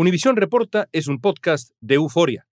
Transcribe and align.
Univisión 0.00 0.36
Reporta 0.36 0.88
es 0.92 1.08
un 1.08 1.20
podcast 1.20 1.72
de 1.80 1.96
euforia. 1.96 2.46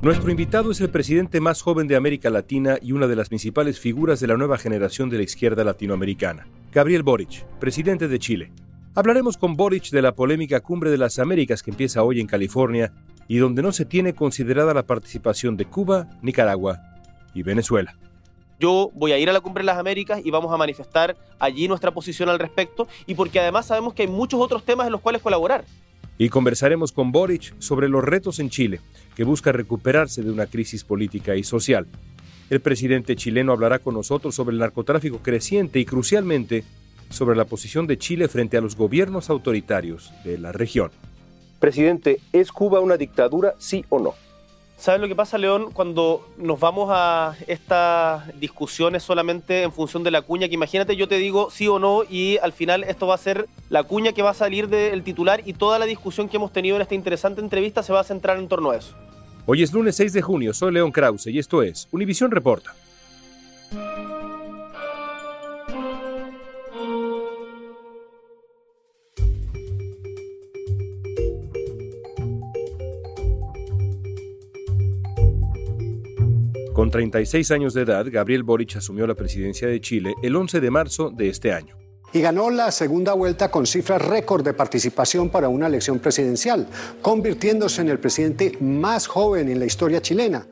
Nuestro 0.00 0.30
invitado 0.30 0.70
es 0.70 0.80
el 0.80 0.90
presidente 0.90 1.40
más 1.40 1.62
joven 1.62 1.88
de 1.88 1.96
América 1.96 2.30
Latina 2.30 2.78
y 2.80 2.92
una 2.92 3.08
de 3.08 3.16
las 3.16 3.28
principales 3.28 3.80
figuras 3.80 4.20
de 4.20 4.28
la 4.28 4.36
nueva 4.36 4.56
generación 4.56 5.10
de 5.10 5.16
la 5.16 5.24
izquierda 5.24 5.64
latinoamericana, 5.64 6.46
Gabriel 6.72 7.02
Boric, 7.02 7.44
presidente 7.58 8.06
de 8.06 8.20
Chile. 8.20 8.52
Hablaremos 8.94 9.36
con 9.36 9.56
Boric 9.56 9.90
de 9.90 10.02
la 10.02 10.14
polémica 10.14 10.60
Cumbre 10.60 10.92
de 10.92 10.98
las 10.98 11.18
Américas 11.18 11.64
que 11.64 11.72
empieza 11.72 12.04
hoy 12.04 12.20
en 12.20 12.28
California 12.28 12.92
y 13.26 13.38
donde 13.38 13.62
no 13.62 13.72
se 13.72 13.84
tiene 13.84 14.14
considerada 14.14 14.74
la 14.74 14.86
participación 14.86 15.56
de 15.56 15.64
Cuba, 15.64 16.08
Nicaragua 16.22 16.78
y 17.34 17.42
Venezuela. 17.42 17.98
Yo 18.58 18.90
voy 18.94 19.12
a 19.12 19.18
ir 19.18 19.30
a 19.30 19.32
la 19.32 19.40
Cumbre 19.40 19.62
de 19.62 19.66
las 19.66 19.78
Américas 19.78 20.20
y 20.24 20.30
vamos 20.30 20.52
a 20.52 20.56
manifestar 20.56 21.16
allí 21.38 21.68
nuestra 21.68 21.92
posición 21.92 22.28
al 22.28 22.40
respecto 22.40 22.88
y 23.06 23.14
porque 23.14 23.38
además 23.38 23.66
sabemos 23.66 23.94
que 23.94 24.02
hay 24.02 24.08
muchos 24.08 24.40
otros 24.40 24.64
temas 24.64 24.86
en 24.86 24.92
los 24.92 25.00
cuales 25.00 25.22
colaborar. 25.22 25.64
Y 26.18 26.28
conversaremos 26.28 26.90
con 26.90 27.12
Boric 27.12 27.54
sobre 27.60 27.88
los 27.88 28.02
retos 28.02 28.40
en 28.40 28.50
Chile, 28.50 28.80
que 29.14 29.22
busca 29.22 29.52
recuperarse 29.52 30.22
de 30.22 30.32
una 30.32 30.46
crisis 30.46 30.82
política 30.82 31.36
y 31.36 31.44
social. 31.44 31.86
El 32.50 32.60
presidente 32.60 33.14
chileno 33.14 33.52
hablará 33.52 33.78
con 33.78 33.94
nosotros 33.94 34.34
sobre 34.34 34.54
el 34.54 34.58
narcotráfico 34.58 35.18
creciente 35.18 35.78
y, 35.78 35.84
crucialmente, 35.84 36.64
sobre 37.10 37.36
la 37.36 37.44
posición 37.44 37.86
de 37.86 37.98
Chile 37.98 38.26
frente 38.26 38.56
a 38.56 38.60
los 38.60 38.74
gobiernos 38.74 39.30
autoritarios 39.30 40.12
de 40.24 40.38
la 40.38 40.50
región. 40.50 40.90
Presidente, 41.60 42.20
¿es 42.32 42.50
Cuba 42.50 42.80
una 42.80 42.96
dictadura, 42.96 43.54
sí 43.58 43.84
o 43.88 44.00
no? 44.00 44.14
¿Sabes 44.78 45.00
lo 45.00 45.08
que 45.08 45.16
pasa, 45.16 45.38
León? 45.38 45.72
Cuando 45.72 46.28
nos 46.36 46.60
vamos 46.60 46.88
a 46.92 47.34
estas 47.48 48.38
discusiones 48.38 49.02
solamente 49.02 49.64
en 49.64 49.72
función 49.72 50.04
de 50.04 50.12
la 50.12 50.22
cuña, 50.22 50.46
que 50.46 50.54
imagínate 50.54 50.94
yo 50.94 51.08
te 51.08 51.16
digo 51.16 51.50
sí 51.50 51.66
o 51.66 51.80
no 51.80 52.04
y 52.08 52.38
al 52.38 52.52
final 52.52 52.84
esto 52.84 53.08
va 53.08 53.16
a 53.16 53.18
ser 53.18 53.48
la 53.70 53.82
cuña 53.82 54.12
que 54.12 54.22
va 54.22 54.30
a 54.30 54.34
salir 54.34 54.68
del 54.68 55.02
titular 55.02 55.42
y 55.44 55.54
toda 55.54 55.80
la 55.80 55.84
discusión 55.84 56.28
que 56.28 56.36
hemos 56.36 56.52
tenido 56.52 56.76
en 56.76 56.82
esta 56.82 56.94
interesante 56.94 57.40
entrevista 57.40 57.82
se 57.82 57.92
va 57.92 58.00
a 58.00 58.04
centrar 58.04 58.38
en 58.38 58.46
torno 58.46 58.70
a 58.70 58.76
eso. 58.76 58.94
Hoy 59.46 59.64
es 59.64 59.72
lunes 59.72 59.96
6 59.96 60.12
de 60.12 60.22
junio, 60.22 60.54
soy 60.54 60.72
León 60.72 60.92
Krause 60.92 61.26
y 61.26 61.40
esto 61.40 61.64
es 61.64 61.88
Univisión 61.90 62.30
Reporta. 62.30 62.72
Con 76.78 76.92
36 76.92 77.50
años 77.50 77.74
de 77.74 77.82
edad, 77.82 78.06
Gabriel 78.08 78.44
Boric 78.44 78.76
asumió 78.76 79.04
la 79.04 79.16
presidencia 79.16 79.66
de 79.66 79.80
Chile 79.80 80.14
el 80.22 80.36
11 80.36 80.60
de 80.60 80.70
marzo 80.70 81.10
de 81.10 81.28
este 81.28 81.52
año. 81.52 81.76
Y 82.12 82.20
ganó 82.20 82.50
la 82.50 82.70
segunda 82.70 83.14
vuelta 83.14 83.50
con 83.50 83.66
cifras 83.66 84.00
récord 84.00 84.44
de 84.44 84.54
participación 84.54 85.28
para 85.28 85.48
una 85.48 85.66
elección 85.66 85.98
presidencial, 85.98 86.68
convirtiéndose 87.02 87.80
en 87.80 87.88
el 87.88 87.98
presidente 87.98 88.56
más 88.60 89.08
joven 89.08 89.48
en 89.48 89.58
la 89.58 89.66
historia 89.66 90.00
chilena. 90.00 90.46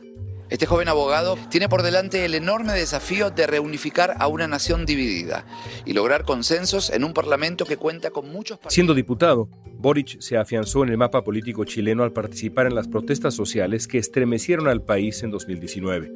Este 0.48 0.66
joven 0.66 0.86
abogado 0.86 1.36
tiene 1.50 1.69
por 1.69 1.83
delante 1.83 2.25
el 2.25 2.34
enorme 2.34 2.72
desafío 2.72 3.30
de 3.30 3.48
reunificar 3.48 4.14
a 4.20 4.28
una 4.28 4.47
nación 4.47 4.86
dividida 4.86 5.44
y 5.84 5.92
lograr 5.92 6.25
consensos 6.25 6.91
en 6.91 7.02
un 7.02 7.12
parlamento 7.12 7.64
que 7.64 7.77
cuenta 7.77 8.11
con 8.11 8.30
muchos... 8.30 8.61
Siendo 8.69 8.94
diputado, 8.94 9.48
Boric 9.72 10.20
se 10.20 10.36
afianzó 10.36 10.84
en 10.84 10.91
el 10.91 10.98
mapa 10.98 11.24
político 11.24 11.64
chileno 11.64 12.05
al 12.05 12.12
participar 12.12 12.67
en 12.67 12.77
las 12.77 12.86
protestas 12.86 13.34
sociales 13.34 13.89
que 13.89 13.98
estremecieron 13.98 14.69
al 14.69 14.83
país 14.83 15.24
en 15.24 15.33
2019. 15.33 16.12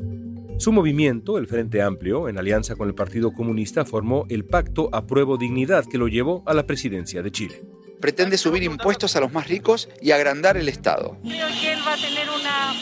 Su 0.58 0.70
movimiento, 0.70 1.36
el 1.36 1.48
Frente 1.48 1.82
Amplio, 1.82 2.28
en 2.28 2.38
alianza 2.38 2.76
con 2.76 2.86
el 2.86 2.94
Partido 2.94 3.32
Comunista, 3.32 3.84
formó 3.84 4.26
el 4.28 4.44
Pacto 4.44 4.90
Apruebo 4.92 5.38
Dignidad 5.38 5.86
que 5.90 5.98
lo 5.98 6.06
llevó 6.06 6.44
a 6.46 6.54
la 6.54 6.66
presidencia 6.66 7.20
de 7.22 7.32
Chile 7.32 7.60
pretende 8.00 8.38
subir 8.38 8.62
impuestos 8.62 9.14
a 9.14 9.20
los 9.20 9.30
más 9.30 9.46
ricos 9.46 9.88
y 10.00 10.10
agrandar 10.10 10.56
el 10.56 10.68
Estado. 10.68 11.18
Creo 11.22 11.48
que 11.48 11.72
él 11.72 11.78
va 11.86 11.92
a 11.92 11.96
tener 11.96 12.19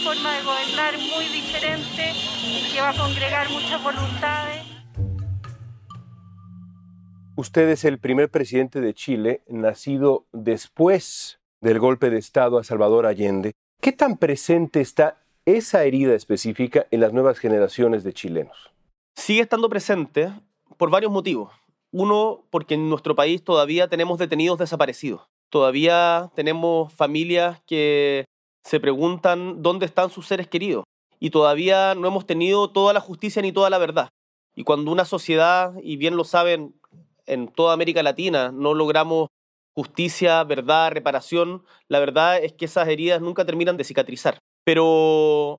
forma 0.09 0.39
de 0.39 0.43
gobernar 0.43 0.95
muy 0.97 1.27
diferente 1.27 2.13
y 2.43 2.73
que 2.73 2.81
va 2.81 2.89
a 2.89 2.97
congregar 2.97 3.51
muchas 3.51 3.83
voluntades. 3.83 4.65
Usted 7.37 7.69
es 7.69 7.85
el 7.85 7.99
primer 7.99 8.31
presidente 8.31 8.81
de 8.81 8.95
Chile 8.95 9.43
nacido 9.49 10.25
después 10.33 11.41
del 11.61 11.79
golpe 11.79 12.09
de 12.09 12.17
Estado 12.17 12.59
a 12.59 12.65
Salvador 12.65 13.05
Allende. 13.05 13.53
¿Qué 13.83 13.93
tan 13.93 14.17
presente 14.17 14.81
está 14.81 15.19
esa 15.45 15.85
herida 15.85 16.15
específica 16.15 16.87
en 16.91 17.01
las 17.01 17.13
nuevas 17.13 17.39
generaciones 17.39 18.03
de 18.03 18.15
chilenos? 18.15 18.71
Sigue 19.15 19.43
estando 19.43 19.69
presente 19.69 20.33
por 20.79 20.89
varios 20.89 21.13
motivos. 21.13 21.53
Uno, 21.93 22.47
porque 22.49 22.75
en 22.75 22.89
nuestro 22.89 23.15
país 23.15 23.45
todavía 23.45 23.89
tenemos 23.89 24.19
detenidos 24.19 24.59
desaparecidos. 24.59 25.29
Todavía 25.51 26.31
tenemos 26.35 26.95
familias 26.95 27.61
que 27.67 28.25
se 28.65 28.81
preguntan 28.81 29.63
dónde 29.63 29.87
están 29.87 30.11
sus 30.11 30.27
seres 30.27 30.49
queridos. 30.49 30.85
Y 31.21 31.31
todavía 31.31 31.95
no 31.95 32.07
hemos 32.07 32.27
tenido 32.27 32.71
toda 32.71 32.93
la 32.93 33.01
justicia 33.01 33.43
ni 33.43 33.53
toda 33.53 33.71
la 33.71 33.79
verdad. 33.79 34.09
Y 34.55 34.65
cuando 34.65 34.93
una 34.93 35.05
sociedad, 35.05 35.75
y 35.83 35.97
bien 35.97 36.17
lo 36.17 36.25
saben 36.25 36.75
en 37.27 37.49
toda 37.49 37.73
América 37.73 38.03
Latina, 38.03 38.51
no 38.53 38.75
logramos 38.75 39.29
justicia, 39.75 40.43
verdad, 40.45 40.91
reparación, 40.91 41.63
la 41.89 42.01
verdad 42.01 42.43
es 42.43 42.53
que 42.53 42.65
esas 42.65 42.89
heridas 42.89 43.21
nunca 43.21 43.45
terminan 43.45 43.77
de 43.77 43.85
cicatrizar. 43.85 44.39
Pero 44.65 45.59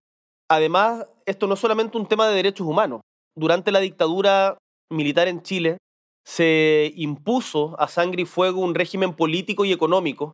además, 0.50 1.08
esto 1.26 1.48
no 1.48 1.54
es 1.54 1.60
solamente 1.60 1.98
un 1.98 2.08
tema 2.08 2.28
de 2.28 2.36
derechos 2.36 2.68
humanos. 2.68 3.02
Durante 3.36 3.72
la 3.72 3.80
dictadura 3.80 4.58
militar 4.90 5.28
en 5.28 5.42
Chile, 5.42 5.78
se 6.26 6.92
impuso 6.96 7.80
a 7.80 7.88
sangre 7.88 8.24
y 8.24 8.26
fuego 8.26 8.62
un 8.62 8.76
régimen 8.76 9.16
político 9.16 9.66
y 9.66 9.72
económico 9.72 10.34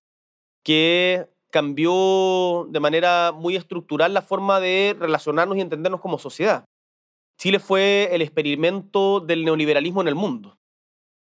que 0.63 1.29
cambió 1.55 2.67
de 2.69 2.81
manera 2.81 3.31
muy 3.31 3.55
estructural 3.55 4.13
la 4.13 4.21
forma 4.21 4.59
de 4.59 4.93
relacionarnos 4.99 5.55
y 5.55 5.61
entendernos 5.61 6.01
como 6.01 6.19
sociedad. 6.19 6.65
Chile 7.39 7.59
fue 7.59 8.09
el 8.11 8.21
experimento 8.21 9.21
del 9.21 9.45
neoliberalismo 9.45 10.01
en 10.01 10.09
el 10.09 10.15
mundo. 10.15 10.57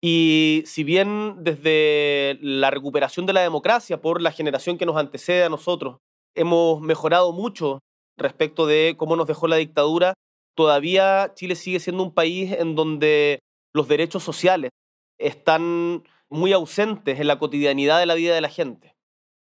Y 0.03 0.63
si 0.65 0.83
bien 0.83 1.35
desde 1.45 2.37
la 2.41 2.71
recuperación 2.71 3.25
de 3.25 3.31
la 3.31 3.41
democracia 3.41 4.01
por 4.01 4.21
la 4.21 4.33
generación 4.33 4.77
que 4.77 4.85
nos 4.85 4.97
antecede 4.97 5.45
a 5.45 5.49
nosotros 5.49 5.95
hemos 6.35 6.81
mejorado 6.81 7.31
mucho 7.31 7.79
respecto 8.17 8.67
de 8.67 8.95
cómo 8.97 9.15
nos 9.15 9.27
dejó 9.27 9.47
la 9.47 9.55
dictadura, 9.55 10.13
todavía 10.57 11.31
Chile 11.35 11.55
sigue 11.55 11.79
siendo 11.79 12.03
un 12.03 12.13
país 12.13 12.51
en 12.51 12.75
donde 12.75 13.39
los 13.73 13.87
derechos 13.87 14.23
sociales 14.23 14.71
están 15.19 16.03
muy 16.29 16.51
ausentes 16.51 17.17
en 17.17 17.27
la 17.27 17.39
cotidianidad 17.39 17.99
de 17.99 18.07
la 18.07 18.15
vida 18.15 18.35
de 18.35 18.41
la 18.41 18.49
gente. 18.49 18.96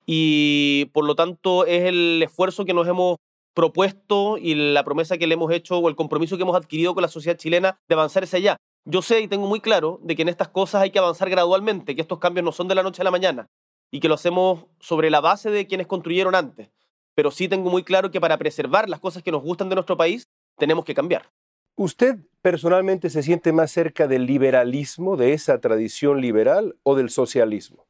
Y 0.06 0.86
por 0.94 1.06
lo 1.06 1.16
tanto 1.16 1.66
es 1.66 1.84
el 1.84 2.22
esfuerzo 2.24 2.66
que 2.66 2.74
nos 2.74 2.88
hemos 2.88 3.18
propuesto 3.54 4.38
y 4.38 4.54
la 4.54 4.84
promesa 4.84 5.18
que 5.18 5.28
le 5.28 5.34
hemos 5.34 5.52
hecho 5.52 5.78
o 5.80 5.90
el 5.90 5.96
compromiso 5.96 6.36
que 6.38 6.44
hemos 6.44 6.58
adquirido 6.58 6.94
con 6.94 7.02
la 7.02 7.08
sociedad 7.08 7.38
chilena 7.38 7.80
de 7.88 7.96
avanzar 7.96 8.24
hacia 8.24 8.38
allá. 8.38 8.58
Yo 8.86 9.02
sé 9.02 9.22
y 9.22 9.28
tengo 9.28 9.48
muy 9.48 9.62
claro 9.62 10.00
de 10.04 10.16
que 10.16 10.22
en 10.22 10.30
estas 10.30 10.50
cosas 10.50 10.84
hay 10.84 10.92
que 10.92 11.00
avanzar 11.00 11.30
gradualmente, 11.30 11.96
que 11.96 12.02
estos 12.02 12.20
cambios 12.20 12.44
no 12.44 12.52
son 12.52 12.68
de 12.68 12.76
la 12.76 12.84
noche 12.84 13.02
a 13.02 13.06
la 13.06 13.12
mañana 13.12 13.48
y 13.92 14.00
que 14.00 14.10
lo 14.10 14.16
hacemos 14.16 14.66
sobre 14.80 15.10
la 15.10 15.22
base 15.22 15.50
de 15.50 15.66
quienes 15.66 15.88
construyeron 15.88 16.36
antes. 16.36 16.70
Pero 17.16 17.32
sí 17.32 17.48
tengo 17.48 17.70
muy 17.70 17.84
claro 17.84 18.12
que 18.12 18.22
para 18.22 18.38
preservar 18.38 18.90
las 18.90 19.00
cosas 19.00 19.24
que 19.24 19.32
nos 19.32 19.42
gustan 19.42 19.70
de 19.70 19.76
nuestro 19.76 19.98
país 19.98 20.28
tenemos 20.58 20.86
que 20.86 20.94
cambiar. 20.94 21.32
¿Usted 21.78 22.18
personalmente 22.42 23.10
se 23.10 23.24
siente 23.24 23.52
más 23.52 23.72
cerca 23.72 24.08
del 24.08 24.26
liberalismo, 24.26 25.18
de 25.18 25.34
esa 25.34 25.60
tradición 25.60 26.22
liberal, 26.22 26.76
o 26.84 26.96
del 26.96 27.10
socialismo? 27.10 27.88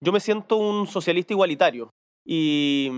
Yo 0.00 0.12
me 0.12 0.20
siento 0.20 0.56
un 0.56 0.86
socialista 0.86 1.32
igualitario 1.32 1.90
y 2.24 2.90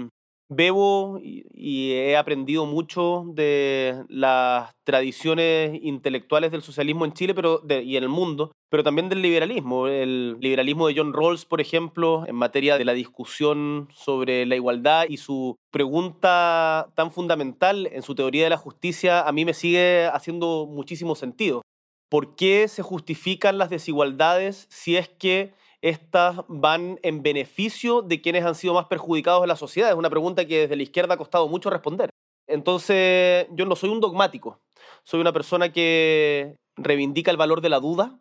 bebo 0.50 1.20
y, 1.22 1.92
he 1.92 2.16
aprendido 2.16 2.66
mucho 2.66 3.24
de 3.28 4.04
las 4.08 4.72
tradiciones 4.84 5.78
intelectuales 5.82 6.50
del 6.50 6.62
socialismo 6.62 7.04
en 7.04 7.12
Chile 7.12 7.34
pero 7.34 7.62
y 7.68 7.96
en 7.96 8.02
el 8.02 8.08
mundo, 8.08 8.52
pero 8.68 8.82
también 8.82 9.08
del 9.08 9.22
liberalismo. 9.22 9.86
El 9.86 10.36
liberalismo 10.40 10.88
de 10.88 10.94
John 10.96 11.12
Rawls, 11.14 11.46
por 11.46 11.60
ejemplo, 11.60 12.24
en 12.26 12.34
materia 12.34 12.76
de 12.76 12.84
la 12.84 12.92
discusión 12.92 13.88
sobre 13.94 14.44
la 14.44 14.56
igualdad 14.56 15.06
y 15.08 15.16
su 15.16 15.56
pregunta 15.70 16.90
tan 16.96 17.12
fundamental 17.12 17.88
en 17.92 18.02
su 18.02 18.14
teoría 18.14 18.44
de 18.44 18.50
la 18.50 18.56
justicia, 18.58 19.26
a 19.26 19.32
mí 19.32 19.44
me 19.44 19.54
sigue 19.54 20.06
haciendo 20.12 20.66
muchísimo 20.68 21.14
sentido. 21.14 21.62
¿Por 22.10 22.34
qué 22.34 22.66
se 22.66 22.82
justifican 22.82 23.56
las 23.56 23.70
desigualdades 23.70 24.66
si 24.68 24.96
es 24.96 25.08
que 25.08 25.54
estas 25.82 26.40
van 26.48 26.98
en 27.02 27.22
beneficio 27.22 28.02
de 28.02 28.20
quienes 28.20 28.44
han 28.44 28.54
sido 28.54 28.74
más 28.74 28.86
perjudicados 28.86 29.42
en 29.42 29.48
la 29.48 29.56
sociedad? 29.56 29.90
Es 29.90 29.96
una 29.96 30.10
pregunta 30.10 30.46
que 30.46 30.60
desde 30.60 30.76
la 30.76 30.82
izquierda 30.82 31.14
ha 31.14 31.18
costado 31.18 31.48
mucho 31.48 31.70
responder. 31.70 32.10
Entonces, 32.46 33.46
yo 33.52 33.64
no 33.66 33.76
soy 33.76 33.90
un 33.90 34.00
dogmático, 34.00 34.60
soy 35.04 35.20
una 35.20 35.32
persona 35.32 35.72
que 35.72 36.56
reivindica 36.76 37.30
el 37.30 37.36
valor 37.36 37.60
de 37.60 37.68
la 37.68 37.80
duda, 37.80 38.18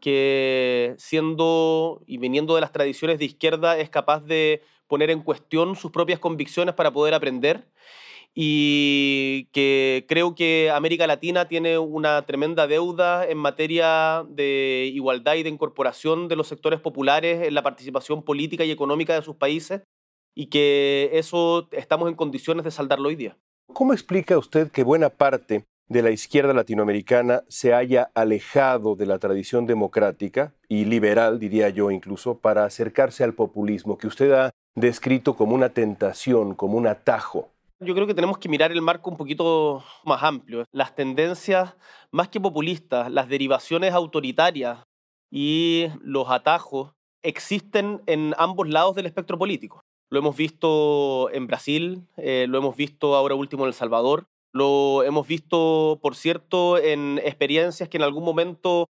que 0.00 0.94
siendo 0.98 2.02
y 2.06 2.18
viniendo 2.18 2.54
de 2.54 2.60
las 2.60 2.72
tradiciones 2.72 3.18
de 3.18 3.26
izquierda 3.26 3.78
es 3.78 3.90
capaz 3.90 4.20
de 4.20 4.62
poner 4.86 5.10
en 5.10 5.22
cuestión 5.22 5.76
sus 5.76 5.90
propias 5.90 6.18
convicciones 6.18 6.74
para 6.74 6.92
poder 6.92 7.14
aprender 7.14 7.68
y 8.34 9.48
que 9.52 10.06
creo 10.08 10.34
que 10.34 10.70
América 10.70 11.06
Latina 11.06 11.48
tiene 11.48 11.78
una 11.78 12.22
tremenda 12.26 12.66
deuda 12.66 13.26
en 13.26 13.38
materia 13.38 14.24
de 14.28 14.90
igualdad 14.94 15.34
y 15.34 15.42
de 15.42 15.48
incorporación 15.48 16.28
de 16.28 16.36
los 16.36 16.48
sectores 16.48 16.80
populares 16.80 17.46
en 17.46 17.54
la 17.54 17.62
participación 17.62 18.22
política 18.22 18.64
y 18.64 18.70
económica 18.70 19.14
de 19.14 19.22
sus 19.22 19.36
países 19.36 19.82
y 20.34 20.46
que 20.46 21.10
eso 21.12 21.68
estamos 21.72 22.08
en 22.08 22.14
condiciones 22.14 22.64
de 22.64 22.70
saldarlo 22.70 23.08
hoy 23.08 23.16
día. 23.16 23.36
¿Cómo 23.72 23.92
explica 23.92 24.38
usted 24.38 24.70
que 24.70 24.84
buena 24.84 25.08
parte 25.08 25.64
de 25.88 26.02
la 26.02 26.12
izquierda 26.12 26.54
latinoamericana 26.54 27.42
se 27.48 27.74
haya 27.74 28.12
alejado 28.14 28.94
de 28.94 29.06
la 29.06 29.18
tradición 29.18 29.66
democrática 29.66 30.54
y 30.68 30.84
liberal, 30.84 31.40
diría 31.40 31.68
yo 31.68 31.90
incluso, 31.90 32.38
para 32.38 32.64
acercarse 32.64 33.24
al 33.24 33.34
populismo 33.34 33.98
que 33.98 34.06
usted 34.06 34.32
ha 34.32 34.50
descrito 34.76 35.34
como 35.34 35.56
una 35.56 35.70
tentación, 35.70 36.54
como 36.54 36.78
un 36.78 36.86
atajo? 36.86 37.48
Yo 37.82 37.94
creo 37.94 38.06
que 38.06 38.14
tenemos 38.14 38.36
que 38.36 38.50
mirar 38.50 38.72
el 38.72 38.82
marco 38.82 39.08
un 39.08 39.16
poquito 39.16 39.82
más 40.04 40.22
amplio. 40.22 40.64
Las 40.70 40.94
tendencias, 40.94 41.76
más 42.10 42.28
que 42.28 42.38
populistas, 42.38 43.10
las 43.10 43.26
derivaciones 43.26 43.94
autoritarias 43.94 44.84
y 45.30 45.86
los 46.02 46.28
atajos 46.28 46.92
existen 47.22 48.02
en 48.04 48.34
ambos 48.36 48.68
lados 48.68 48.96
del 48.96 49.06
espectro 49.06 49.38
político. 49.38 49.80
Lo 50.10 50.18
hemos 50.18 50.36
visto 50.36 51.30
en 51.32 51.46
Brasil, 51.46 52.06
eh, 52.18 52.44
lo 52.50 52.58
hemos 52.58 52.76
visto 52.76 53.14
ahora 53.14 53.34
último 53.34 53.64
en 53.64 53.68
El 53.68 53.74
Salvador, 53.74 54.26
lo 54.52 55.02
hemos 55.02 55.26
visto, 55.26 55.98
por 56.02 56.16
cierto, 56.16 56.76
en 56.76 57.18
experiencias 57.24 57.88
que 57.88 57.96
en 57.96 58.02
algún 58.02 58.24
momento 58.24 58.88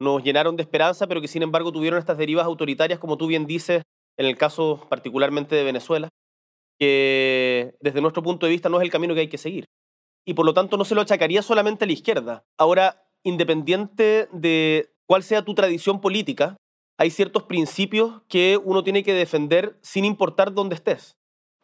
nos 0.00 0.24
llenaron 0.24 0.56
de 0.56 0.62
esperanza, 0.62 1.06
pero 1.06 1.20
que 1.20 1.28
sin 1.28 1.44
embargo 1.44 1.70
tuvieron 1.70 2.00
estas 2.00 2.18
derivas 2.18 2.46
autoritarias, 2.46 2.98
como 2.98 3.16
tú 3.16 3.28
bien 3.28 3.46
dices, 3.46 3.82
en 4.16 4.26
el 4.26 4.36
caso 4.36 4.84
particularmente 4.90 5.54
de 5.54 5.62
Venezuela 5.62 6.08
que 6.82 7.76
desde 7.78 8.00
nuestro 8.00 8.24
punto 8.24 8.44
de 8.44 8.50
vista 8.50 8.68
no 8.68 8.78
es 8.78 8.82
el 8.82 8.90
camino 8.90 9.14
que 9.14 9.20
hay 9.20 9.28
que 9.28 9.38
seguir. 9.38 9.66
Y 10.26 10.34
por 10.34 10.44
lo 10.44 10.52
tanto 10.52 10.76
no 10.76 10.84
se 10.84 10.96
lo 10.96 11.00
achacaría 11.00 11.40
solamente 11.40 11.84
a 11.84 11.86
la 11.86 11.92
izquierda. 11.92 12.44
Ahora, 12.58 13.06
independiente 13.22 14.28
de 14.32 14.92
cuál 15.06 15.22
sea 15.22 15.44
tu 15.44 15.54
tradición 15.54 16.00
política, 16.00 16.56
hay 16.98 17.10
ciertos 17.10 17.44
principios 17.44 18.22
que 18.28 18.58
uno 18.60 18.82
tiene 18.82 19.04
que 19.04 19.14
defender 19.14 19.78
sin 19.80 20.04
importar 20.04 20.54
dónde 20.54 20.74
estés. 20.74 21.16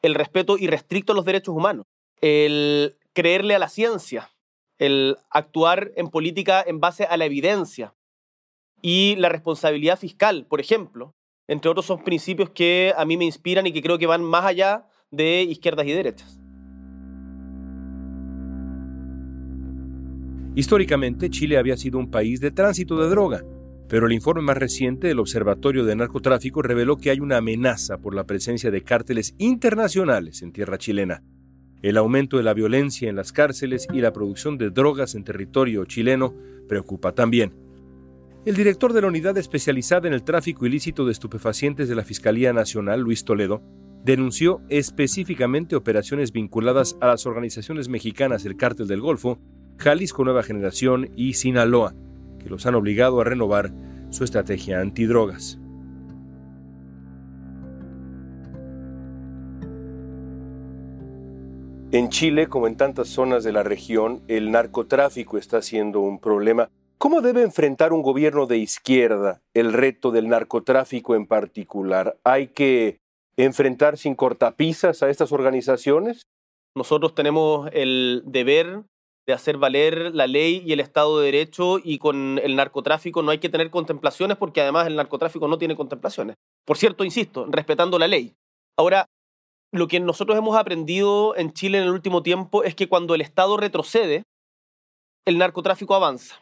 El 0.02 0.14
respeto 0.14 0.56
irrestricto 0.56 1.14
a 1.14 1.16
los 1.16 1.24
derechos 1.24 1.52
humanos, 1.52 1.84
el 2.20 2.96
creerle 3.12 3.56
a 3.56 3.58
la 3.58 3.68
ciencia, 3.68 4.30
el 4.78 5.16
actuar 5.30 5.90
en 5.96 6.10
política 6.10 6.62
en 6.64 6.78
base 6.78 7.06
a 7.06 7.16
la 7.16 7.24
evidencia 7.24 7.92
y 8.82 9.16
la 9.16 9.30
responsabilidad 9.30 9.98
fiscal, 9.98 10.46
por 10.46 10.60
ejemplo, 10.60 11.16
entre 11.48 11.72
otros 11.72 11.86
son 11.86 12.04
principios 12.04 12.50
que 12.50 12.94
a 12.96 13.04
mí 13.04 13.16
me 13.16 13.24
inspiran 13.24 13.66
y 13.66 13.72
que 13.72 13.82
creo 13.82 13.98
que 13.98 14.06
van 14.06 14.22
más 14.22 14.44
allá 14.44 14.87
de 15.10 15.42
izquierdas 15.42 15.86
y 15.86 15.92
derechas. 15.92 16.38
Históricamente, 20.54 21.30
Chile 21.30 21.56
había 21.56 21.76
sido 21.76 21.98
un 21.98 22.10
país 22.10 22.40
de 22.40 22.50
tránsito 22.50 23.00
de 23.00 23.08
droga, 23.08 23.44
pero 23.88 24.06
el 24.06 24.12
informe 24.12 24.42
más 24.42 24.58
reciente 24.58 25.06
del 25.06 25.20
Observatorio 25.20 25.84
de 25.84 25.96
Narcotráfico 25.96 26.62
reveló 26.62 26.96
que 26.96 27.10
hay 27.10 27.20
una 27.20 27.38
amenaza 27.38 27.98
por 27.98 28.14
la 28.14 28.24
presencia 28.24 28.70
de 28.70 28.82
cárteles 28.82 29.34
internacionales 29.38 30.42
en 30.42 30.52
tierra 30.52 30.76
chilena. 30.76 31.22
El 31.80 31.96
aumento 31.96 32.36
de 32.36 32.42
la 32.42 32.54
violencia 32.54 33.08
en 33.08 33.16
las 33.16 33.32
cárceles 33.32 33.86
y 33.92 34.00
la 34.00 34.12
producción 34.12 34.58
de 34.58 34.70
drogas 34.70 35.14
en 35.14 35.22
territorio 35.22 35.84
chileno 35.84 36.34
preocupa 36.68 37.12
también. 37.12 37.54
El 38.44 38.56
director 38.56 38.92
de 38.92 39.02
la 39.02 39.08
unidad 39.08 39.38
especializada 39.38 40.08
en 40.08 40.14
el 40.14 40.24
tráfico 40.24 40.66
ilícito 40.66 41.06
de 41.06 41.12
estupefacientes 41.12 41.88
de 41.88 41.94
la 41.94 42.04
Fiscalía 42.04 42.52
Nacional, 42.52 43.00
Luis 43.00 43.24
Toledo, 43.24 43.62
denunció 44.04 44.60
específicamente 44.68 45.76
operaciones 45.76 46.32
vinculadas 46.32 46.96
a 47.00 47.08
las 47.08 47.26
organizaciones 47.26 47.88
mexicanas 47.88 48.42
del 48.42 48.56
Cártel 48.56 48.88
del 48.88 49.00
Golfo, 49.00 49.38
Jalisco 49.78 50.24
Nueva 50.24 50.42
Generación 50.42 51.10
y 51.16 51.34
Sinaloa, 51.34 51.94
que 52.38 52.48
los 52.48 52.66
han 52.66 52.74
obligado 52.74 53.20
a 53.20 53.24
renovar 53.24 53.72
su 54.10 54.24
estrategia 54.24 54.80
antidrogas. 54.80 55.58
En 61.90 62.10
Chile, 62.10 62.48
como 62.48 62.66
en 62.66 62.76
tantas 62.76 63.08
zonas 63.08 63.44
de 63.44 63.52
la 63.52 63.62
región, 63.62 64.22
el 64.28 64.50
narcotráfico 64.50 65.38
está 65.38 65.62
siendo 65.62 66.00
un 66.00 66.20
problema. 66.20 66.68
¿Cómo 66.98 67.22
debe 67.22 67.42
enfrentar 67.42 67.94
un 67.94 68.02
gobierno 68.02 68.46
de 68.46 68.58
izquierda 68.58 69.40
el 69.54 69.72
reto 69.72 70.10
del 70.10 70.28
narcotráfico 70.28 71.14
en 71.14 71.26
particular? 71.26 72.18
¿Hay 72.24 72.48
que 72.48 73.00
enfrentar 73.44 73.96
sin 73.96 74.14
cortapisas 74.14 75.02
a 75.02 75.10
estas 75.10 75.32
organizaciones? 75.32 76.22
Nosotros 76.76 77.14
tenemos 77.14 77.70
el 77.72 78.22
deber 78.26 78.82
de 79.26 79.32
hacer 79.32 79.58
valer 79.58 80.14
la 80.14 80.26
ley 80.26 80.62
y 80.64 80.72
el 80.72 80.80
Estado 80.80 81.18
de 81.18 81.26
Derecho 81.26 81.78
y 81.82 81.98
con 81.98 82.40
el 82.42 82.56
narcotráfico 82.56 83.22
no 83.22 83.30
hay 83.30 83.38
que 83.38 83.48
tener 83.48 83.70
contemplaciones 83.70 84.36
porque 84.36 84.60
además 84.60 84.86
el 84.86 84.96
narcotráfico 84.96 85.48
no 85.48 85.58
tiene 85.58 85.76
contemplaciones. 85.76 86.36
Por 86.64 86.78
cierto, 86.78 87.04
insisto, 87.04 87.46
respetando 87.48 87.98
la 87.98 88.08
ley. 88.08 88.34
Ahora, 88.76 89.06
lo 89.72 89.86
que 89.86 90.00
nosotros 90.00 90.36
hemos 90.38 90.56
aprendido 90.56 91.36
en 91.36 91.52
Chile 91.52 91.78
en 91.78 91.84
el 91.84 91.90
último 91.90 92.22
tiempo 92.22 92.64
es 92.64 92.74
que 92.74 92.88
cuando 92.88 93.14
el 93.14 93.20
Estado 93.20 93.56
retrocede, 93.56 94.22
el 95.26 95.36
narcotráfico 95.36 95.94
avanza. 95.94 96.40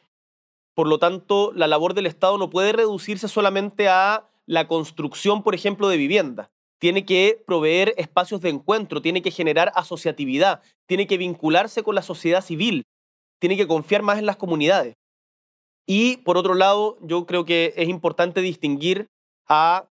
Por 0.74 0.86
lo 0.86 0.98
tanto, 0.98 1.52
la 1.54 1.66
labor 1.66 1.94
del 1.94 2.06
Estado 2.06 2.38
no 2.38 2.50
puede 2.50 2.72
reducirse 2.72 3.26
solamente 3.26 3.88
a 3.88 4.28
la 4.46 4.68
construcción, 4.68 5.42
por 5.42 5.56
ejemplo, 5.56 5.88
de 5.88 5.96
vivienda 5.96 6.50
tiene 6.78 7.04
que 7.04 7.42
proveer 7.46 7.94
espacios 7.96 8.40
de 8.40 8.50
encuentro, 8.50 9.00
tiene 9.00 9.22
que 9.22 9.30
generar 9.30 9.72
asociatividad, 9.74 10.62
tiene 10.86 11.06
que 11.06 11.18
vincularse 11.18 11.82
con 11.82 11.94
la 11.94 12.02
sociedad 12.02 12.42
civil, 12.42 12.84
tiene 13.38 13.56
que 13.56 13.66
confiar 13.66 14.02
más 14.02 14.18
en 14.18 14.26
las 14.26 14.36
comunidades. 14.36 14.94
Y 15.86 16.18
por 16.18 16.36
otro 16.36 16.54
lado, 16.54 16.98
yo 17.00 17.26
creo 17.26 17.44
que 17.44 17.72
es 17.76 17.88
importante 17.88 18.40
distinguir 18.40 19.08
a 19.48 19.88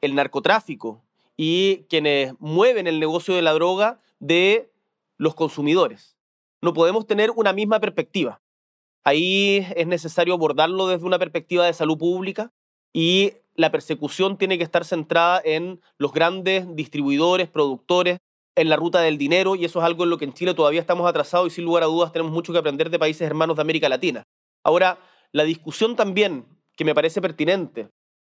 el 0.00 0.14
narcotráfico 0.14 1.02
y 1.36 1.84
quienes 1.88 2.34
mueven 2.38 2.86
el 2.86 3.00
negocio 3.00 3.34
de 3.34 3.42
la 3.42 3.52
droga 3.52 4.00
de 4.18 4.70
los 5.16 5.34
consumidores. 5.34 6.16
No 6.62 6.72
podemos 6.72 7.06
tener 7.06 7.30
una 7.30 7.52
misma 7.52 7.80
perspectiva. 7.80 8.40
Ahí 9.04 9.64
es 9.76 9.86
necesario 9.86 10.34
abordarlo 10.34 10.88
desde 10.88 11.06
una 11.06 11.18
perspectiva 11.18 11.64
de 11.64 11.72
salud 11.72 11.96
pública 11.96 12.52
y 12.92 13.34
la 13.56 13.70
persecución 13.70 14.36
tiene 14.36 14.58
que 14.58 14.64
estar 14.64 14.84
centrada 14.84 15.40
en 15.44 15.80
los 15.98 16.12
grandes 16.12 16.66
distribuidores, 16.74 17.48
productores, 17.48 18.18
en 18.54 18.68
la 18.68 18.76
ruta 18.76 19.00
del 19.00 19.18
dinero, 19.18 19.54
y 19.54 19.64
eso 19.64 19.80
es 19.80 19.84
algo 19.84 20.04
en 20.04 20.10
lo 20.10 20.18
que 20.18 20.24
en 20.24 20.32
Chile 20.32 20.54
todavía 20.54 20.80
estamos 20.80 21.08
atrasados 21.08 21.48
y 21.48 21.50
sin 21.50 21.64
lugar 21.64 21.82
a 21.82 21.86
dudas 21.86 22.12
tenemos 22.12 22.32
mucho 22.32 22.52
que 22.52 22.58
aprender 22.58 22.90
de 22.90 22.98
países 22.98 23.26
hermanos 23.26 23.56
de 23.56 23.62
América 23.62 23.88
Latina. 23.88 24.22
Ahora, 24.64 24.98
la 25.32 25.44
discusión 25.44 25.94
también 25.94 26.46
que 26.76 26.84
me 26.84 26.94
parece 26.94 27.20
pertinente 27.20 27.88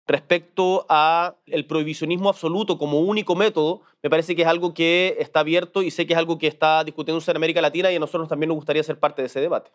respecto 0.08 0.86
a 0.90 1.36
el 1.46 1.66
prohibicionismo 1.66 2.30
absoluto 2.30 2.78
como 2.78 3.00
único 3.00 3.36
método, 3.36 3.82
me 4.04 4.10
parece 4.10 4.36
que 4.36 4.42
es 4.42 4.48
algo 4.48 4.74
que 4.74 5.16
está 5.20 5.40
abierto 5.40 5.82
y 5.82 5.92
sé 5.92 6.06
que 6.06 6.13
es 6.13 6.20
algo 6.20 6.38
que 6.38 6.48
está 6.48 6.84
discutiéndose 6.84 7.32
en 7.32 7.38
América 7.38 7.62
Latina 7.62 7.92
y 7.92 7.96
a 7.96 8.00
nosotros 8.00 8.28
también 8.28 8.50
nos 8.50 8.56
gustaría 8.56 8.84
ser 8.84 9.00
parte 9.00 9.22
de 9.22 9.28
ese 9.28 9.40
debate. 9.40 9.72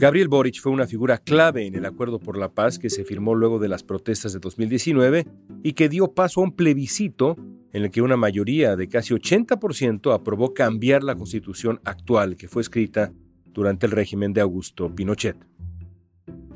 Gabriel 0.00 0.28
Boric 0.28 0.62
fue 0.62 0.72
una 0.72 0.86
figura 0.86 1.18
clave 1.18 1.66
en 1.66 1.74
el 1.74 1.84
acuerdo 1.84 2.18
por 2.18 2.38
la 2.38 2.54
paz 2.54 2.78
que 2.78 2.88
se 2.88 3.04
firmó 3.04 3.34
luego 3.34 3.58
de 3.58 3.68
las 3.68 3.82
protestas 3.82 4.32
de 4.32 4.38
2019 4.38 5.26
y 5.62 5.74
que 5.74 5.90
dio 5.90 6.14
paso 6.14 6.40
a 6.40 6.44
un 6.44 6.56
plebiscito 6.56 7.36
en 7.74 7.82
el 7.82 7.90
que 7.90 8.00
una 8.00 8.16
mayoría 8.16 8.76
de 8.76 8.88
casi 8.88 9.12
80% 9.12 10.14
aprobó 10.14 10.54
cambiar 10.54 11.02
la 11.02 11.16
constitución 11.16 11.82
actual 11.84 12.38
que 12.38 12.48
fue 12.48 12.62
escrita 12.62 13.12
durante 13.52 13.84
el 13.84 13.92
régimen 13.92 14.32
de 14.32 14.40
Augusto 14.40 14.88
Pinochet. 14.88 15.36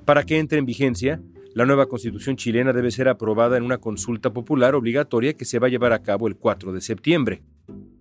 Para 0.06 0.22
que 0.22 0.38
entre 0.38 0.58
en 0.58 0.64
vigencia, 0.64 1.20
la 1.52 1.66
nueva 1.66 1.84
constitución 1.84 2.36
chilena 2.36 2.72
debe 2.72 2.90
ser 2.90 3.08
aprobada 3.08 3.58
en 3.58 3.64
una 3.64 3.76
consulta 3.76 4.32
popular 4.32 4.74
obligatoria 4.74 5.34
que 5.34 5.44
se 5.44 5.58
va 5.58 5.66
a 5.66 5.70
llevar 5.70 5.92
a 5.92 6.00
cabo 6.00 6.28
el 6.28 6.36
4 6.36 6.72
de 6.72 6.80
septiembre. 6.80 7.42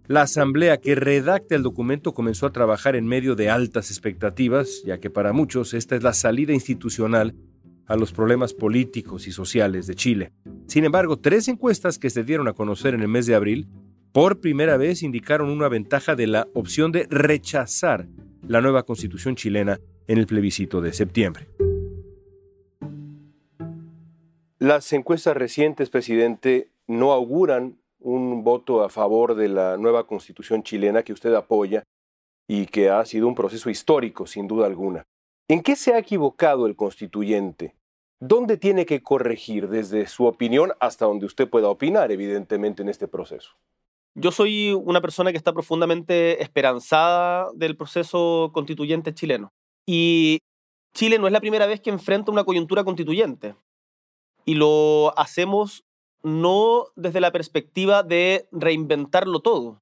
La 0.07 0.23
asamblea 0.23 0.81
que 0.81 0.95
redacta 0.95 1.55
el 1.55 1.63
documento 1.63 2.13
comenzó 2.13 2.45
a 2.45 2.51
trabajar 2.51 2.97
en 2.97 3.07
medio 3.07 3.35
de 3.35 3.49
altas 3.49 3.89
expectativas, 3.89 4.83
ya 4.85 4.99
que 4.99 5.09
para 5.09 5.31
muchos 5.31 5.73
esta 5.73 5.95
es 5.95 6.03
la 6.03 6.11
salida 6.11 6.53
institucional 6.53 7.35
a 7.85 7.95
los 7.95 8.11
problemas 8.11 8.53
políticos 8.53 9.27
y 9.27 9.31
sociales 9.31 9.87
de 9.87 9.95
Chile. 9.95 10.33
Sin 10.67 10.83
embargo, 10.83 11.17
tres 11.17 11.47
encuestas 11.47 11.99
que 11.99 12.09
se 12.09 12.23
dieron 12.25 12.49
a 12.49 12.53
conocer 12.53 12.93
en 12.93 13.01
el 13.01 13.07
mes 13.07 13.27
de 13.27 13.35
abril 13.35 13.69
por 14.11 14.41
primera 14.41 14.75
vez 14.75 15.03
indicaron 15.03 15.49
una 15.49 15.69
ventaja 15.69 16.15
de 16.15 16.27
la 16.27 16.47
opción 16.53 16.91
de 16.91 17.07
rechazar 17.09 18.07
la 18.45 18.59
nueva 18.59 18.83
constitución 18.83 19.35
chilena 19.35 19.79
en 20.07 20.17
el 20.17 20.27
plebiscito 20.27 20.81
de 20.81 20.91
septiembre. 20.91 21.47
Las 24.59 24.91
encuestas 24.93 25.35
recientes, 25.35 25.89
presidente, 25.89 26.69
no 26.87 27.11
auguran 27.11 27.77
un 28.03 28.43
voto 28.43 28.83
a 28.83 28.89
favor 28.89 29.33
de 29.35 29.49
la 29.49 29.77
nueva 29.77 30.05
constitución 30.05 30.61
chilena 30.61 31.03
que 31.03 31.13
usted 31.13 31.33
apoya 31.33 31.83
y 32.47 32.67
que 32.67 32.89
ha 32.89 33.03
sido 33.05 33.27
un 33.27 33.35
proceso 33.35 33.69
histórico, 33.69 34.27
sin 34.27 34.47
duda 34.47 34.67
alguna. 34.67 35.03
¿En 35.47 35.61
qué 35.61 35.75
se 35.75 35.93
ha 35.93 35.97
equivocado 35.97 36.67
el 36.67 36.75
constituyente 36.75 37.75
¿Dónde 38.25 38.55
tiene 38.55 38.85
que 38.85 39.03
corregir 39.03 39.67
desde 39.67 40.07
su 40.07 40.23
opinión 40.23 40.71
hasta 40.79 41.05
donde 41.05 41.25
usted 41.25 41.49
pueda 41.49 41.67
opinar, 41.67 42.09
evidentemente, 42.09 42.81
en 42.81 42.87
este 42.87 43.05
proceso? 43.05 43.51
Yo 44.15 44.31
soy 44.31 44.71
una 44.71 45.01
persona 45.01 45.31
que 45.31 45.37
está 45.37 45.51
profundamente 45.51 46.41
esperanzada 46.41 47.49
del 47.53 47.75
proceso 47.75 48.51
constituyente 48.53 49.13
chileno. 49.13 49.51
Y 49.85 50.39
Chile 50.95 51.19
no 51.19 51.27
es 51.27 51.33
la 51.33 51.41
primera 51.41 51.65
vez 51.65 51.81
que 51.81 51.89
enfrenta 51.89 52.31
una 52.31 52.45
coyuntura 52.45 52.85
constituyente. 52.85 53.57
Y 54.45 54.55
lo 54.55 55.11
hacemos 55.19 55.83
no 56.23 56.87
desde 56.95 57.19
la 57.19 57.31
perspectiva 57.31 58.01
de 58.01 58.47
reinventarlo 58.51 59.41
todo, 59.41 59.81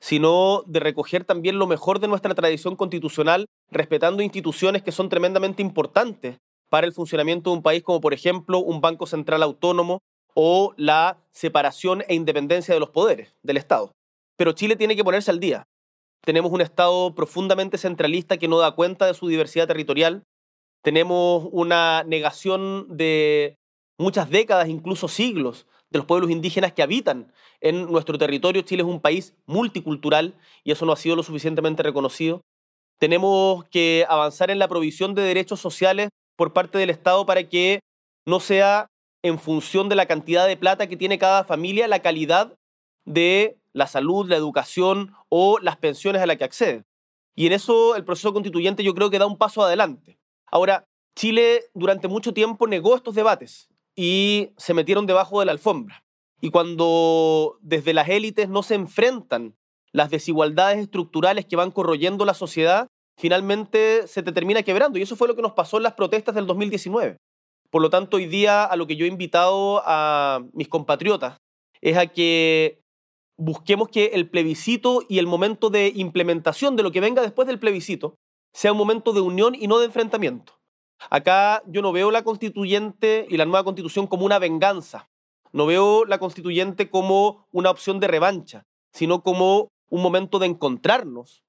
sino 0.00 0.64
de 0.66 0.80
recoger 0.80 1.24
también 1.24 1.58
lo 1.58 1.66
mejor 1.66 2.00
de 2.00 2.08
nuestra 2.08 2.34
tradición 2.34 2.74
constitucional, 2.74 3.46
respetando 3.70 4.22
instituciones 4.22 4.82
que 4.82 4.92
son 4.92 5.08
tremendamente 5.08 5.62
importantes 5.62 6.38
para 6.70 6.86
el 6.86 6.92
funcionamiento 6.92 7.50
de 7.50 7.56
un 7.56 7.62
país, 7.62 7.82
como 7.82 8.00
por 8.00 8.14
ejemplo 8.14 8.58
un 8.58 8.80
Banco 8.80 9.06
Central 9.06 9.42
Autónomo 9.42 10.00
o 10.34 10.72
la 10.76 11.18
separación 11.32 12.02
e 12.08 12.14
independencia 12.14 12.72
de 12.72 12.80
los 12.80 12.90
poderes 12.90 13.34
del 13.42 13.58
Estado. 13.58 13.92
Pero 14.36 14.52
Chile 14.52 14.76
tiene 14.76 14.96
que 14.96 15.04
ponerse 15.04 15.30
al 15.30 15.40
día. 15.40 15.64
Tenemos 16.24 16.52
un 16.52 16.60
Estado 16.60 17.14
profundamente 17.14 17.76
centralista 17.76 18.38
que 18.38 18.48
no 18.48 18.58
da 18.58 18.72
cuenta 18.72 19.06
de 19.06 19.14
su 19.14 19.28
diversidad 19.28 19.66
territorial. 19.66 20.22
Tenemos 20.82 21.48
una 21.52 22.04
negación 22.04 22.86
de 22.96 23.56
muchas 24.00 24.30
décadas, 24.30 24.68
incluso 24.68 25.08
siglos, 25.08 25.66
de 25.90 25.98
los 25.98 26.06
pueblos 26.06 26.30
indígenas 26.30 26.72
que 26.72 26.82
habitan 26.82 27.32
en 27.60 27.90
nuestro 27.90 28.16
territorio. 28.16 28.62
Chile 28.62 28.82
es 28.82 28.88
un 28.88 29.00
país 29.00 29.34
multicultural 29.46 30.34
y 30.64 30.72
eso 30.72 30.86
no 30.86 30.92
ha 30.92 30.96
sido 30.96 31.16
lo 31.16 31.22
suficientemente 31.22 31.82
reconocido. 31.82 32.40
Tenemos 32.98 33.64
que 33.68 34.06
avanzar 34.08 34.50
en 34.50 34.58
la 34.58 34.68
provisión 34.68 35.14
de 35.14 35.22
derechos 35.22 35.60
sociales 35.60 36.08
por 36.36 36.52
parte 36.52 36.78
del 36.78 36.90
Estado 36.90 37.26
para 37.26 37.48
que 37.48 37.80
no 38.26 38.40
sea 38.40 38.86
en 39.22 39.38
función 39.38 39.88
de 39.88 39.96
la 39.96 40.06
cantidad 40.06 40.46
de 40.46 40.56
plata 40.56 40.86
que 40.86 40.96
tiene 40.96 41.18
cada 41.18 41.44
familia 41.44 41.88
la 41.88 42.00
calidad 42.00 42.56
de 43.04 43.58
la 43.72 43.86
salud, 43.86 44.28
la 44.28 44.36
educación 44.36 45.14
o 45.28 45.58
las 45.58 45.76
pensiones 45.76 46.22
a 46.22 46.26
las 46.26 46.36
que 46.36 46.44
accede. 46.44 46.84
Y 47.34 47.46
en 47.46 47.52
eso 47.52 47.96
el 47.96 48.04
proceso 48.04 48.32
constituyente 48.32 48.82
yo 48.82 48.94
creo 48.94 49.10
que 49.10 49.18
da 49.18 49.26
un 49.26 49.38
paso 49.38 49.62
adelante. 49.62 50.18
Ahora, 50.46 50.84
Chile 51.16 51.64
durante 51.74 52.08
mucho 52.08 52.32
tiempo 52.32 52.66
negó 52.66 52.96
estos 52.96 53.14
debates 53.14 53.69
y 53.94 54.52
se 54.56 54.74
metieron 54.74 55.06
debajo 55.06 55.40
de 55.40 55.46
la 55.46 55.52
alfombra. 55.52 56.04
Y 56.40 56.50
cuando 56.50 57.58
desde 57.60 57.92
las 57.92 58.08
élites 58.08 58.48
no 58.48 58.62
se 58.62 58.74
enfrentan 58.74 59.56
las 59.92 60.10
desigualdades 60.10 60.78
estructurales 60.78 61.46
que 61.46 61.56
van 61.56 61.70
corroyendo 61.70 62.24
la 62.24 62.34
sociedad, 62.34 62.86
finalmente 63.18 64.06
se 64.06 64.22
te 64.22 64.32
termina 64.32 64.62
quebrando. 64.62 64.98
Y 64.98 65.02
eso 65.02 65.16
fue 65.16 65.28
lo 65.28 65.36
que 65.36 65.42
nos 65.42 65.52
pasó 65.52 65.76
en 65.76 65.82
las 65.82 65.94
protestas 65.94 66.34
del 66.34 66.46
2019. 66.46 67.16
Por 67.70 67.82
lo 67.82 67.90
tanto, 67.90 68.16
hoy 68.16 68.26
día 68.26 68.64
a 68.64 68.76
lo 68.76 68.86
que 68.86 68.96
yo 68.96 69.04
he 69.04 69.08
invitado 69.08 69.82
a 69.84 70.40
mis 70.52 70.68
compatriotas 70.68 71.36
es 71.80 71.96
a 71.96 72.06
que 72.06 72.80
busquemos 73.36 73.88
que 73.88 74.06
el 74.06 74.28
plebiscito 74.28 75.02
y 75.08 75.18
el 75.18 75.26
momento 75.26 75.70
de 75.70 75.92
implementación 75.94 76.76
de 76.76 76.82
lo 76.82 76.92
que 76.92 77.00
venga 77.00 77.22
después 77.22 77.46
del 77.46 77.58
plebiscito 77.58 78.14
sea 78.52 78.72
un 78.72 78.78
momento 78.78 79.12
de 79.12 79.20
unión 79.20 79.54
y 79.54 79.66
no 79.66 79.78
de 79.78 79.86
enfrentamiento. 79.86 80.59
Acá 81.08 81.62
yo 81.66 81.80
no 81.82 81.92
veo 81.92 82.10
la 82.10 82.22
constituyente 82.22 83.26
y 83.30 83.36
la 83.36 83.46
nueva 83.46 83.64
constitución 83.64 84.06
como 84.06 84.26
una 84.26 84.38
venganza. 84.38 85.08
No 85.52 85.66
veo 85.66 86.04
la 86.04 86.18
constituyente 86.18 86.90
como 86.90 87.46
una 87.52 87.70
opción 87.70 87.98
de 88.00 88.08
revancha, 88.08 88.64
sino 88.92 89.22
como 89.22 89.68
un 89.88 90.02
momento 90.02 90.38
de 90.38 90.46
encontrarnos 90.46 91.42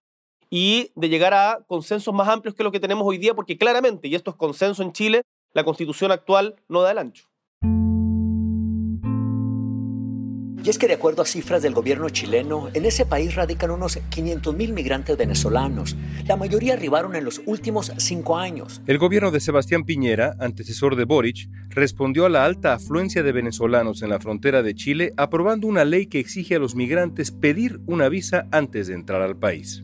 y 0.49 0.91
de 0.95 1.09
llegar 1.09 1.33
a 1.33 1.63
consensos 1.67 2.13
más 2.13 2.27
amplios 2.27 2.55
que 2.55 2.63
lo 2.63 2.71
que 2.71 2.79
tenemos 2.79 3.07
hoy 3.07 3.17
día, 3.17 3.33
porque 3.33 3.57
claramente, 3.57 4.07
y 4.07 4.15
esto 4.15 4.31
es 4.31 4.37
consenso 4.37 4.83
en 4.83 4.91
Chile, 4.91 5.21
la 5.53 5.63
constitución 5.63 6.11
actual 6.11 6.55
no 6.67 6.81
da 6.81 6.91
el 6.91 6.97
ancho. 6.97 7.30
Y 10.63 10.69
es 10.69 10.77
que 10.77 10.87
de 10.87 10.93
acuerdo 10.93 11.23
a 11.23 11.25
cifras 11.25 11.63
del 11.63 11.73
gobierno 11.73 12.07
chileno, 12.09 12.69
en 12.73 12.85
ese 12.85 13.05
país 13.05 13.33
radican 13.33 13.71
unos 13.71 13.97
500.000 13.97 14.73
migrantes 14.73 15.17
venezolanos. 15.17 15.95
La 16.27 16.35
mayoría 16.35 16.73
arribaron 16.73 17.15
en 17.15 17.25
los 17.25 17.41
últimos 17.47 17.91
cinco 17.97 18.37
años. 18.37 18.79
El 18.85 18.99
gobierno 18.99 19.31
de 19.31 19.39
Sebastián 19.39 19.85
Piñera, 19.85 20.35
antecesor 20.39 20.95
de 20.95 21.05
Boric, 21.05 21.49
respondió 21.69 22.27
a 22.27 22.29
la 22.29 22.45
alta 22.45 22.73
afluencia 22.73 23.23
de 23.23 23.31
venezolanos 23.31 24.03
en 24.03 24.11
la 24.11 24.19
frontera 24.19 24.61
de 24.61 24.75
Chile 24.75 25.13
aprobando 25.17 25.65
una 25.65 25.83
ley 25.83 26.05
que 26.05 26.19
exige 26.19 26.55
a 26.55 26.59
los 26.59 26.75
migrantes 26.75 27.31
pedir 27.31 27.81
una 27.87 28.07
visa 28.07 28.47
antes 28.51 28.87
de 28.87 28.93
entrar 28.93 29.21
al 29.21 29.37
país. 29.37 29.83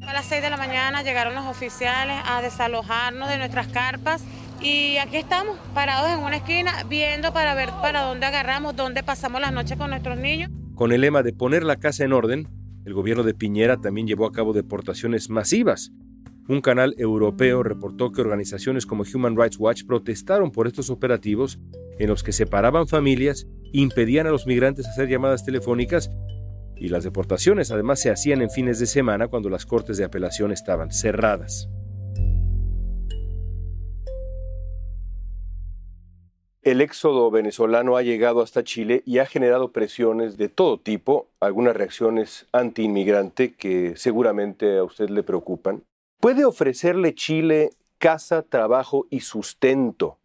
A 0.00 0.12
las 0.12 0.26
6 0.26 0.40
de 0.40 0.50
la 0.50 0.56
mañana 0.56 1.02
llegaron 1.02 1.34
los 1.34 1.44
oficiales 1.44 2.16
a 2.24 2.40
desalojarnos 2.40 3.28
de 3.28 3.38
nuestras 3.38 3.66
carpas 3.66 4.22
y 4.60 4.96
aquí 4.98 5.16
estamos, 5.16 5.58
parados 5.74 6.10
en 6.10 6.20
una 6.20 6.36
esquina, 6.36 6.84
viendo 6.88 7.32
para 7.32 7.54
ver 7.54 7.70
para 7.82 8.02
dónde 8.02 8.26
agarramos, 8.26 8.76
dónde 8.76 9.02
pasamos 9.02 9.40
las 9.40 9.52
noches 9.52 9.76
con 9.76 9.90
nuestros 9.90 10.18
niños. 10.18 10.50
Con 10.74 10.92
el 10.92 11.00
lema 11.00 11.22
de 11.22 11.32
poner 11.32 11.62
la 11.62 11.76
casa 11.76 12.04
en 12.04 12.12
orden, 12.12 12.48
el 12.84 12.94
gobierno 12.94 13.22
de 13.22 13.34
Piñera 13.34 13.78
también 13.78 14.06
llevó 14.06 14.26
a 14.26 14.32
cabo 14.32 14.52
deportaciones 14.52 15.30
masivas. 15.30 15.92
Un 16.48 16.60
canal 16.60 16.94
europeo 16.98 17.62
reportó 17.62 18.12
que 18.12 18.20
organizaciones 18.20 18.86
como 18.86 19.02
Human 19.02 19.36
Rights 19.36 19.58
Watch 19.58 19.84
protestaron 19.84 20.52
por 20.52 20.66
estos 20.66 20.90
operativos 20.90 21.58
en 21.98 22.08
los 22.08 22.22
que 22.22 22.32
separaban 22.32 22.86
familias, 22.86 23.46
impedían 23.72 24.26
a 24.26 24.30
los 24.30 24.46
migrantes 24.46 24.86
hacer 24.86 25.08
llamadas 25.08 25.44
telefónicas 25.44 26.10
y 26.76 26.88
las 26.88 27.04
deportaciones 27.04 27.70
además 27.70 28.00
se 28.00 28.10
hacían 28.10 28.42
en 28.42 28.50
fines 28.50 28.78
de 28.78 28.86
semana 28.86 29.28
cuando 29.28 29.48
las 29.48 29.66
cortes 29.66 29.96
de 29.96 30.04
apelación 30.04 30.52
estaban 30.52 30.92
cerradas. 30.92 31.68
El 36.66 36.80
éxodo 36.80 37.30
venezolano 37.30 37.96
ha 37.96 38.02
llegado 38.02 38.40
hasta 38.40 38.64
Chile 38.64 39.04
y 39.06 39.18
ha 39.18 39.26
generado 39.26 39.70
presiones 39.70 40.36
de 40.36 40.48
todo 40.48 40.80
tipo, 40.80 41.28
algunas 41.38 41.76
reacciones 41.76 42.48
anti-inmigrante 42.50 43.54
que 43.54 43.96
seguramente 43.96 44.76
a 44.76 44.82
usted 44.82 45.08
le 45.08 45.22
preocupan. 45.22 45.84
¿Puede 46.20 46.44
ofrecerle 46.44 47.14
Chile 47.14 47.70
casa, 47.98 48.42
trabajo 48.42 49.06
y 49.10 49.20
sustento? 49.20 50.18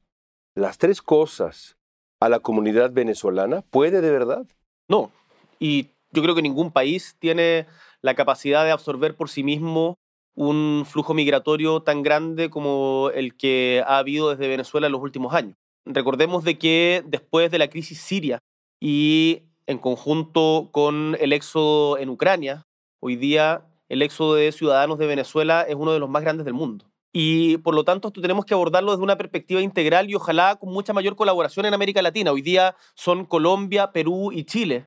Las 0.56 0.80
tres 0.80 1.04
cosas 1.04 1.78
a 2.20 2.28
la 2.28 2.40
comunidad 2.40 2.92
venezolana. 2.92 3.62
¿Puede 3.62 4.02
de 4.02 4.10
verdad? 4.10 4.48
No. 4.90 5.12
Y 5.60 5.90
yo 6.12 6.24
creo 6.24 6.34
que 6.34 6.42
ningún 6.42 6.72
país 6.72 7.16
tiene 7.20 7.68
la 8.02 8.16
capacidad 8.16 8.66
de 8.66 8.72
absorber 8.72 9.16
por 9.16 9.30
sí 9.30 9.44
mismo 9.44 10.00
un 10.34 10.88
flujo 10.88 11.14
migratorio 11.14 11.84
tan 11.84 12.02
grande 12.02 12.50
como 12.50 13.12
el 13.14 13.38
que 13.38 13.84
ha 13.86 14.00
habido 14.00 14.32
desde 14.32 14.48
Venezuela 14.48 14.88
en 14.88 14.94
los 14.94 15.04
últimos 15.04 15.36
años. 15.36 15.56
Recordemos 15.86 16.44
de 16.44 16.58
que 16.58 17.04
después 17.06 17.52
de 17.52 17.60
la 17.60 17.70
crisis 17.70 18.00
siria 18.00 18.40
y 18.80 19.44
en 19.68 19.78
conjunto 19.78 20.70
con 20.72 21.18
el 21.20 21.34
éxodo 21.34 21.98
en 21.98 22.10
Ucrania, 22.10 22.64
hoy 23.00 23.16
día 23.16 23.66
el 23.90 24.02
éxodo 24.02 24.36
de 24.36 24.52
ciudadanos 24.52 24.98
de 25.00 25.08
Venezuela 25.08 25.64
es 25.64 25.76
uno 25.76 25.94
de 25.94 26.00
los 26.00 26.10
más 26.10 26.24
grandes 26.24 26.46
del 26.46 26.54
mundo. 26.54 26.86
Y 27.14 27.58
por 27.58 27.76
lo 27.76 27.84
tanto, 27.84 28.08
esto 28.08 28.22
tenemos 28.22 28.46
que 28.46 28.54
abordarlo 28.54 28.92
desde 28.92 29.04
una 29.04 29.18
perspectiva 29.18 29.62
integral 29.62 30.10
y 30.10 30.16
ojalá 30.16 30.56
con 30.56 30.72
mucha 30.72 30.94
mayor 30.94 31.16
colaboración 31.16 31.66
en 31.66 31.74
América 31.74 32.02
Latina. 32.02 32.32
Hoy 32.32 32.42
día 32.42 32.76
son 32.96 33.26
Colombia, 33.26 33.92
Perú 33.92 34.32
y 34.32 34.46
Chile 34.46 34.86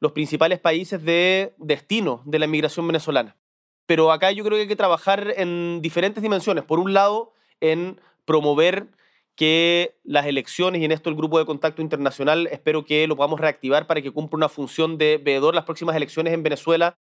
los 0.00 0.12
principales 0.12 0.60
países 0.60 1.02
de 1.02 1.54
destino 1.58 2.22
de 2.26 2.38
la 2.38 2.46
inmigración 2.46 2.86
venezolana. 2.86 3.36
Pero 3.86 4.12
acá 4.12 4.30
yo 4.32 4.44
creo 4.44 4.56
que 4.56 4.62
hay 4.62 4.68
que 4.68 4.76
trabajar 4.76 5.32
en 5.36 5.80
diferentes 5.80 6.22
dimensiones. 6.22 6.64
Por 6.64 6.80
un 6.80 6.92
lado, 6.92 7.32
en 7.60 8.00
promover 8.24 8.88
que 9.36 9.94
las 10.02 10.26
elecciones, 10.26 10.80
y 10.80 10.84
en 10.84 10.92
esto 10.92 11.10
el 11.10 11.16
Grupo 11.16 11.38
de 11.38 11.44
Contacto 11.44 11.82
Internacional, 11.82 12.48
espero 12.50 12.84
que 12.84 13.06
lo 13.06 13.16
podamos 13.16 13.38
reactivar 13.38 13.86
para 13.86 14.00
que 14.00 14.10
cumpla 14.10 14.36
una 14.38 14.48
función 14.48 14.96
de 14.98 15.18
veedor 15.18 15.54
las 15.54 15.64
próximas 15.64 15.94
elecciones 15.94 16.32
en 16.32 16.42
Venezuela, 16.42 16.96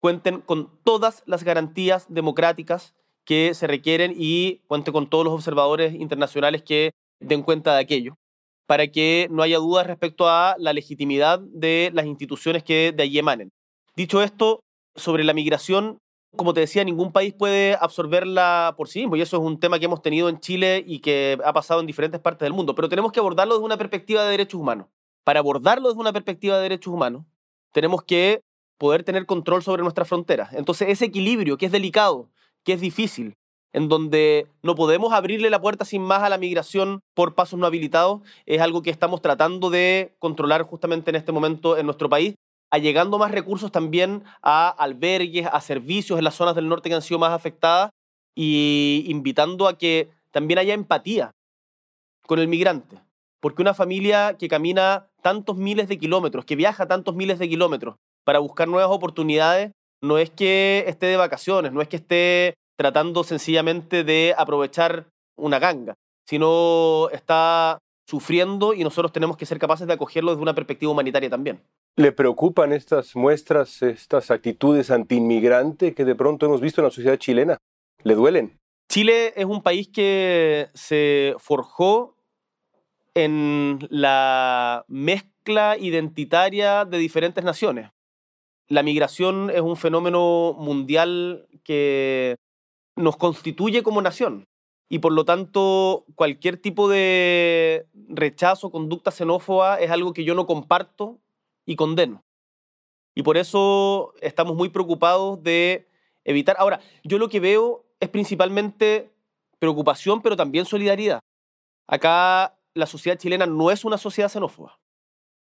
cuenten 0.00 0.40
con 0.40 0.70
todas 0.84 1.22
las 1.26 1.42
garantías 1.42 2.06
democráticas 2.08 2.94
que 3.24 3.54
se 3.54 3.66
requieren 3.66 4.14
y 4.16 4.60
cuenten 4.66 4.92
con 4.92 5.10
todos 5.10 5.24
los 5.24 5.34
observadores 5.34 5.94
internacionales 5.94 6.62
que 6.62 6.92
den 7.20 7.42
cuenta 7.42 7.74
de 7.74 7.80
aquello, 7.80 8.16
para 8.66 8.86
que 8.86 9.26
no 9.30 9.42
haya 9.42 9.58
dudas 9.58 9.86
respecto 9.86 10.28
a 10.28 10.54
la 10.58 10.72
legitimidad 10.72 11.40
de 11.40 11.90
las 11.92 12.06
instituciones 12.06 12.62
que 12.62 12.92
de 12.96 13.02
allí 13.02 13.18
emanen. 13.18 13.50
Dicho 13.96 14.22
esto, 14.22 14.60
sobre 14.94 15.24
la 15.24 15.34
migración, 15.34 15.98
como 16.36 16.54
te 16.54 16.60
decía, 16.60 16.84
ningún 16.84 17.12
país 17.12 17.34
puede 17.34 17.76
absorberla 17.80 18.74
por 18.76 18.88
sí 18.88 19.00
mismo 19.00 19.16
y 19.16 19.20
eso 19.20 19.36
es 19.36 19.42
un 19.42 19.58
tema 19.58 19.78
que 19.78 19.84
hemos 19.86 20.00
tenido 20.00 20.28
en 20.28 20.40
Chile 20.40 20.82
y 20.86 21.00
que 21.00 21.38
ha 21.44 21.52
pasado 21.52 21.80
en 21.80 21.86
diferentes 21.86 22.20
partes 22.20 22.46
del 22.46 22.52
mundo, 22.52 22.74
pero 22.74 22.88
tenemos 22.88 23.12
que 23.12 23.20
abordarlo 23.20 23.54
desde 23.54 23.64
una 23.66 23.76
perspectiva 23.76 24.24
de 24.24 24.30
derechos 24.30 24.60
humanos. 24.60 24.86
Para 25.24 25.40
abordarlo 25.40 25.88
desde 25.88 26.00
una 26.00 26.12
perspectiva 26.12 26.56
de 26.56 26.62
derechos 26.62 26.94
humanos, 26.94 27.24
tenemos 27.72 28.02
que 28.04 28.40
poder 28.78 29.02
tener 29.02 29.26
control 29.26 29.62
sobre 29.62 29.82
nuestras 29.82 30.08
fronteras. 30.08 30.52
Entonces, 30.54 30.88
ese 30.88 31.04
equilibrio 31.04 31.58
que 31.58 31.66
es 31.66 31.72
delicado, 31.72 32.30
que 32.64 32.72
es 32.72 32.80
difícil, 32.80 33.34
en 33.72 33.88
donde 33.88 34.46
no 34.62 34.74
podemos 34.74 35.12
abrirle 35.12 35.50
la 35.50 35.60
puerta 35.60 35.84
sin 35.84 36.02
más 36.02 36.22
a 36.22 36.30
la 36.30 36.38
migración 36.38 37.00
por 37.14 37.34
pasos 37.34 37.58
no 37.58 37.66
habilitados, 37.66 38.22
es 38.46 38.60
algo 38.60 38.80
que 38.82 38.90
estamos 38.90 39.20
tratando 39.20 39.68
de 39.68 40.14
controlar 40.18 40.62
justamente 40.62 41.10
en 41.10 41.16
este 41.16 41.32
momento 41.32 41.76
en 41.76 41.84
nuestro 41.84 42.08
país 42.08 42.34
allegando 42.70 43.18
más 43.18 43.30
recursos 43.30 43.72
también 43.72 44.24
a 44.42 44.68
albergues, 44.68 45.46
a 45.46 45.60
servicios 45.60 46.18
en 46.18 46.24
las 46.24 46.34
zonas 46.34 46.54
del 46.54 46.68
norte 46.68 46.88
que 46.88 46.94
han 46.94 47.02
sido 47.02 47.18
más 47.18 47.32
afectadas 47.32 47.90
y 48.34 49.04
invitando 49.08 49.66
a 49.68 49.76
que 49.76 50.10
también 50.30 50.58
haya 50.58 50.74
empatía 50.74 51.32
con 52.26 52.38
el 52.38 52.48
migrante. 52.48 52.96
Porque 53.40 53.62
una 53.62 53.74
familia 53.74 54.36
que 54.38 54.48
camina 54.48 55.08
tantos 55.22 55.56
miles 55.56 55.88
de 55.88 55.98
kilómetros, 55.98 56.44
que 56.44 56.56
viaja 56.56 56.86
tantos 56.86 57.14
miles 57.14 57.38
de 57.38 57.48
kilómetros 57.48 57.96
para 58.24 58.38
buscar 58.38 58.68
nuevas 58.68 58.90
oportunidades, 58.90 59.72
no 60.02 60.18
es 60.18 60.30
que 60.30 60.84
esté 60.86 61.06
de 61.06 61.16
vacaciones, 61.16 61.72
no 61.72 61.82
es 61.82 61.88
que 61.88 61.96
esté 61.96 62.54
tratando 62.76 63.24
sencillamente 63.24 64.04
de 64.04 64.34
aprovechar 64.38 65.08
una 65.36 65.58
ganga, 65.58 65.94
sino 66.26 67.08
está 67.12 67.78
sufriendo 68.06 68.74
y 68.74 68.84
nosotros 68.84 69.12
tenemos 69.12 69.36
que 69.36 69.46
ser 69.46 69.58
capaces 69.58 69.86
de 69.86 69.92
acogerlo 69.92 70.30
desde 70.30 70.42
una 70.42 70.54
perspectiva 70.54 70.92
humanitaria 70.92 71.28
también. 71.30 71.62
¿Le 71.96 72.12
preocupan 72.12 72.72
estas 72.72 73.14
muestras, 73.16 73.82
estas 73.82 74.30
actitudes 74.30 74.90
antiinmigrante 74.90 75.94
que 75.94 76.04
de 76.04 76.14
pronto 76.14 76.46
hemos 76.46 76.60
visto 76.60 76.80
en 76.80 76.86
la 76.86 76.90
sociedad 76.90 77.18
chilena? 77.18 77.58
¿Le 78.02 78.14
duelen? 78.14 78.58
Chile 78.90 79.32
es 79.36 79.44
un 79.44 79.62
país 79.62 79.88
que 79.88 80.68
se 80.74 81.34
forjó 81.38 82.16
en 83.14 83.78
la 83.90 84.84
mezcla 84.88 85.76
identitaria 85.78 86.84
de 86.84 86.98
diferentes 86.98 87.44
naciones. 87.44 87.90
La 88.68 88.82
migración 88.82 89.50
es 89.50 89.60
un 89.60 89.76
fenómeno 89.76 90.54
mundial 90.58 91.48
que 91.64 92.36
nos 92.96 93.16
constituye 93.16 93.82
como 93.82 94.00
nación 94.00 94.44
y 94.88 94.98
por 94.98 95.12
lo 95.12 95.24
tanto 95.24 96.04
cualquier 96.14 96.56
tipo 96.56 96.88
de 96.88 97.86
rechazo, 98.08 98.70
conducta 98.70 99.10
xenófoba 99.10 99.80
es 99.80 99.90
algo 99.90 100.12
que 100.12 100.24
yo 100.24 100.34
no 100.34 100.46
comparto 100.46 101.18
y 101.66 101.76
condeno. 101.76 102.22
Y 103.14 103.22
por 103.22 103.36
eso 103.36 104.14
estamos 104.20 104.56
muy 104.56 104.68
preocupados 104.68 105.42
de 105.42 105.88
evitar. 106.24 106.56
Ahora, 106.58 106.80
yo 107.04 107.18
lo 107.18 107.28
que 107.28 107.40
veo 107.40 107.84
es 107.98 108.08
principalmente 108.08 109.10
preocupación, 109.58 110.22
pero 110.22 110.36
también 110.36 110.64
solidaridad. 110.64 111.20
Acá 111.86 112.56
la 112.74 112.86
sociedad 112.86 113.18
chilena 113.18 113.46
no 113.46 113.70
es 113.70 113.84
una 113.84 113.98
sociedad 113.98 114.30
xenófoba. 114.30 114.78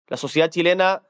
La 0.08 0.16
sociedad 0.16 0.50
chilena 0.50 1.02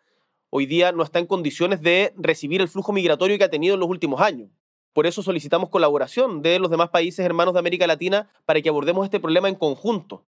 hoy 0.50 0.66
día 0.66 0.92
no 0.92 1.02
está 1.02 1.18
en 1.18 1.26
condiciones 1.26 1.80
de 1.80 2.12
recibir 2.16 2.60
el 2.60 2.68
flujo 2.68 2.92
migratorio 2.92 3.38
que 3.38 3.44
ha 3.44 3.50
tenido 3.50 3.74
en 3.74 3.80
los 3.80 3.88
últimos 3.88 4.20
años. 4.20 4.50
Por 4.92 5.06
eso 5.06 5.22
solicitamos 5.22 5.70
colaboración 5.70 6.42
de 6.42 6.58
los 6.58 6.70
demás 6.70 6.90
países 6.90 7.24
hermanos 7.24 7.54
de 7.54 7.60
América 7.60 7.86
Latina 7.86 8.28
para 8.44 8.60
que 8.60 8.68
abordemos 8.68 9.04
este 9.04 9.20
problema 9.20 9.48
en 9.48 9.54
conjunto. 9.54 10.26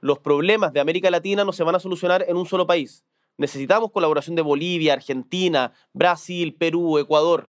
Los 0.00 0.18
problemas 0.18 0.72
de 0.72 0.80
América 0.80 1.10
Latina 1.10 1.44
no 1.44 1.52
se 1.52 1.64
van 1.64 1.74
a 1.74 1.80
solucionar 1.80 2.24
en 2.28 2.36
un 2.36 2.46
solo 2.46 2.66
país. 2.66 3.04
Necesitamos 3.38 3.90
colaboración 3.90 4.36
de 4.36 4.42
Bolivia, 4.42 4.92
Argentina, 4.92 5.72
Brasil, 5.92 6.54
Perú, 6.54 6.98
Ecuador, 6.98 7.46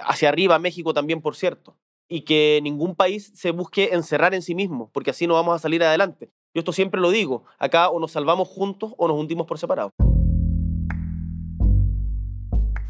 hacia 0.00 0.28
arriba 0.28 0.58
México 0.58 0.94
también, 0.94 1.20
por 1.20 1.36
cierto. 1.36 1.76
Y 2.08 2.22
que 2.22 2.60
ningún 2.62 2.94
país 2.94 3.32
se 3.34 3.50
busque 3.50 3.90
encerrar 3.92 4.34
en 4.34 4.42
sí 4.42 4.54
mismo, 4.54 4.90
porque 4.92 5.10
así 5.10 5.26
no 5.26 5.34
vamos 5.34 5.54
a 5.54 5.58
salir 5.58 5.82
adelante. 5.82 6.30
Yo 6.54 6.60
esto 6.60 6.72
siempre 6.72 7.00
lo 7.00 7.10
digo, 7.10 7.44
acá 7.58 7.90
o 7.90 8.00
nos 8.00 8.12
salvamos 8.12 8.48
juntos 8.48 8.94
o 8.96 9.08
nos 9.08 9.18
hundimos 9.18 9.46
por 9.46 9.58
separado. 9.58 9.92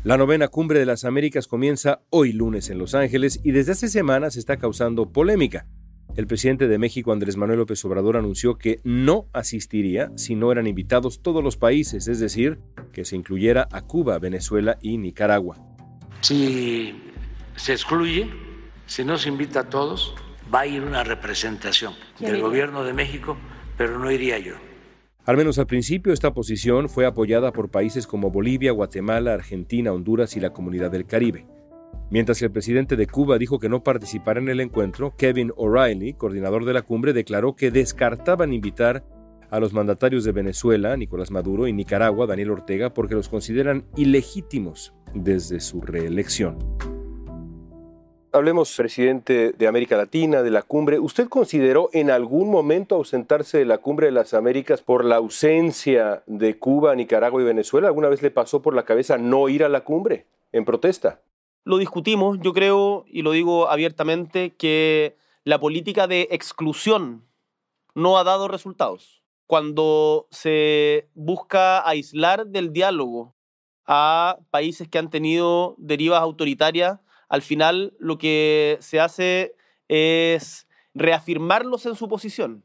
La 0.05 0.17
novena 0.17 0.49
cumbre 0.49 0.79
de 0.79 0.87
las 0.87 1.05
Américas 1.05 1.49
comienza 1.49 2.03
hoy 2.11 2.33
lunes 2.33 2.71
en 2.71 2.79
Los 2.79 2.95
Ángeles 2.95 3.41
y 3.43 3.51
desde 3.51 3.73
hace 3.73 3.89
semanas 3.89 4.37
está 4.37 4.57
causando 4.57 5.13
polémica. 5.13 5.67
El 6.17 6.27
presidente 6.27 6.67
de 6.67 6.79
México, 6.79 7.13
Andrés 7.13 7.37
Manuel 7.37 7.61
López 7.61 7.85
Obrador, 7.85 8.17
anunció 8.17 8.57
que 8.57 8.81
no 8.83 9.27
asistiría 9.33 10.11
si 10.17 10.35
no 10.35 10.51
eran 10.51 10.67
invitados 10.67 11.21
todos 11.23 11.45
los 11.45 11.57
países, 11.57 12.09
es 12.09 12.19
decir, 12.19 12.59
que 12.93 13.05
se 13.05 13.15
incluyera 13.15 13.69
a 13.71 13.83
Cuba, 13.83 14.19
Venezuela 14.19 14.79
y 14.83 14.99
Nicaragua. 14.99 15.57
Si 16.21 16.95
se 17.55 17.73
excluye, 17.73 18.29
si 18.87 19.05
no 19.05 19.17
se 19.17 19.29
invita 19.29 19.61
a 19.61 19.69
todos, 19.69 20.15
va 20.53 20.61
a 20.61 20.67
ir 20.67 20.83
una 20.83 21.05
representación 21.05 21.95
del 22.19 22.41
gobierno 22.41 22.83
de 22.83 22.95
México, 22.95 23.37
pero 23.77 23.99
no 23.99 24.11
iría 24.11 24.39
yo. 24.39 24.55
Al 25.25 25.37
menos 25.37 25.59
al 25.59 25.67
principio, 25.67 26.13
esta 26.13 26.33
posición 26.33 26.89
fue 26.89 27.05
apoyada 27.05 27.53
por 27.53 27.71
países 27.71 28.07
como 28.07 28.31
Bolivia, 28.31 28.73
Guatemala, 28.73 29.35
Argentina, 29.35 29.93
Honduras 29.93 30.37
y 30.37 30.41
la 30.41 30.55
Comunidad 30.55 30.91
del 30.91 31.05
Caribe. 31.05 31.47
Mientras 32.11 32.39
que 32.39 32.47
el 32.47 32.53
presidente 32.53 32.97
de 32.97 33.07
Cuba 33.07 33.37
dijo 33.37 33.59
que 33.59 33.69
no 33.69 33.83
participará 33.83 34.41
en 34.41 34.49
el 34.49 34.61
encuentro, 34.61 35.15
Kevin 35.17 35.53
O'Reilly, 35.57 36.15
coordinador 36.15 36.65
de 36.65 36.73
la 36.73 36.83
cumbre, 36.83 37.13
declaró 37.13 37.55
que 37.55 37.71
descartaban 37.71 38.55
invitar 38.55 39.05
a 39.51 39.61
los 39.61 39.73
mandatarios 39.73 40.25
de 40.25 40.33
Venezuela, 40.33 40.97
Nicolás 40.97 41.31
Maduro, 41.31 41.67
y 41.67 41.73
Nicaragua, 41.73 42.27
Daniel 42.27 42.51
Ortega, 42.51 42.95
porque 42.95 43.15
los 43.15 43.29
consideran 43.29 43.85
ilegítimos 43.97 44.95
desde 45.15 45.61
su 45.61 45.81
reelección. 45.81 46.59
Hablemos, 48.31 48.75
presidente 48.77 49.53
de 49.53 49.67
América 49.67 49.97
Latina, 49.97 50.43
de 50.43 50.51
la 50.51 50.63
cumbre. 50.63 50.99
¿Usted 50.99 51.29
consideró 51.29 51.89
en 51.95 52.11
algún 52.11 52.51
momento 52.51 52.97
ausentarse 52.97 53.59
de 53.59 53.65
la 53.65 53.79
cumbre 53.79 54.07
de 54.07 54.13
las 54.13 54.35
Américas 54.35 54.83
por 54.83 55.05
la 55.05 55.17
ausencia 55.17 56.23
de 56.27 56.59
Cuba, 56.59 56.95
Nicaragua 56.95 57.41
y 57.41 57.47
Venezuela? 57.47 57.89
¿Alguna 57.89 58.09
vez 58.09 58.23
le 58.23 58.31
pasó 58.31 58.61
por 58.61 58.75
la 58.75 58.85
cabeza 58.85 59.17
no 59.17 59.49
ir 59.49 59.65
a 59.65 59.71
la 59.71 59.81
cumbre 59.81 60.27
en 60.53 60.67
protesta? 60.67 61.21
Lo 61.69 61.77
discutimos, 61.77 62.39
yo 62.41 62.55
creo, 62.55 63.05
y 63.09 63.21
lo 63.21 63.33
digo 63.33 63.69
abiertamente, 63.69 64.55
que 64.57 65.19
la 65.45 65.61
política 65.61 66.07
de 66.07 66.27
exclusión 66.31 67.27
no 67.95 68.17
ha 68.17 68.25
dado 68.25 68.49
resultados. 68.49 69.23
Cuando 69.47 70.29
se 70.31 71.11
busca 71.13 71.87
aislar 71.87 72.47
del 72.47 72.73
diálogo 72.73 73.35
a 73.85 74.39
países 74.51 74.89
que 74.89 74.97
han 74.97 75.11
tenido 75.11 75.75
derivas 75.77 76.23
autoritarias, 76.23 77.01
al 77.29 77.43
final 77.43 77.93
lo 77.99 78.17
que 78.17 78.79
se 78.81 78.99
hace 78.99 79.55
es 79.89 80.67
reafirmarlos 80.95 81.85
en 81.85 81.97
su 81.97 82.09
posición. 82.09 82.65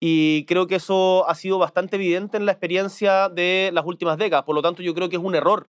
Y 0.00 0.44
creo 0.44 0.66
que 0.66 0.74
eso 0.74 1.26
ha 1.30 1.34
sido 1.34 1.56
bastante 1.56 1.96
evidente 1.96 2.36
en 2.36 2.44
la 2.44 2.52
experiencia 2.52 3.30
de 3.30 3.70
las 3.72 3.86
últimas 3.86 4.18
décadas. 4.18 4.44
Por 4.44 4.54
lo 4.54 4.60
tanto, 4.60 4.82
yo 4.82 4.92
creo 4.92 5.08
que 5.08 5.16
es 5.16 5.22
un 5.22 5.34
error 5.34 5.70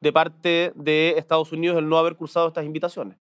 de 0.00 0.12
parte 0.12 0.72
de 0.74 1.14
Estados 1.16 1.52
Unidos 1.52 1.78
el 1.78 1.88
no 1.88 1.98
haber 1.98 2.16
cruzado 2.16 2.48
estas 2.48 2.64
invitaciones. 2.64 3.18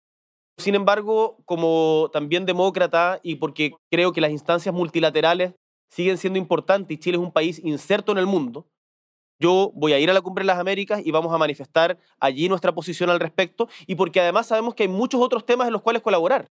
Sin 0.59 0.75
embargo, 0.75 1.39
como 1.45 2.11
también 2.13 2.47
demócrata 2.47 3.21
y 3.23 3.37
porque 3.37 3.73
creo 3.91 4.13
que 4.13 4.21
las 4.21 4.31
instancias 4.31 4.75
multilaterales 4.75 5.55
siguen 5.91 6.19
siendo 6.19 6.39
importantes 6.39 6.95
y 6.95 7.01
Chile 7.01 7.17
es 7.17 7.23
un 7.23 7.33
país 7.33 7.61
inserto 7.65 8.13
en 8.13 8.19
el 8.19 8.27
mundo, 8.27 8.67
yo 9.41 9.73
voy 9.75 9.93
a 9.93 9.99
ir 9.99 10.09
a 10.09 10.15
la 10.15 10.21
Cumbre 10.21 10.43
de 10.43 10.47
las 10.47 10.59
Américas 10.59 11.03
y 11.05 11.11
vamos 11.11 11.35
a 11.35 11.39
manifestar 11.39 11.99
allí 12.21 12.49
nuestra 12.49 12.73
posición 12.73 13.11
al 13.11 13.19
respecto 13.19 13.69
y 13.87 13.97
porque 13.97 14.21
además 14.21 14.47
sabemos 14.47 14.75
que 14.75 14.85
hay 14.85 14.89
muchos 14.89 15.21
otros 15.21 15.45
temas 15.45 15.67
en 15.67 15.73
los 15.73 15.83
cuales 15.83 16.03
colaborar. 16.03 16.47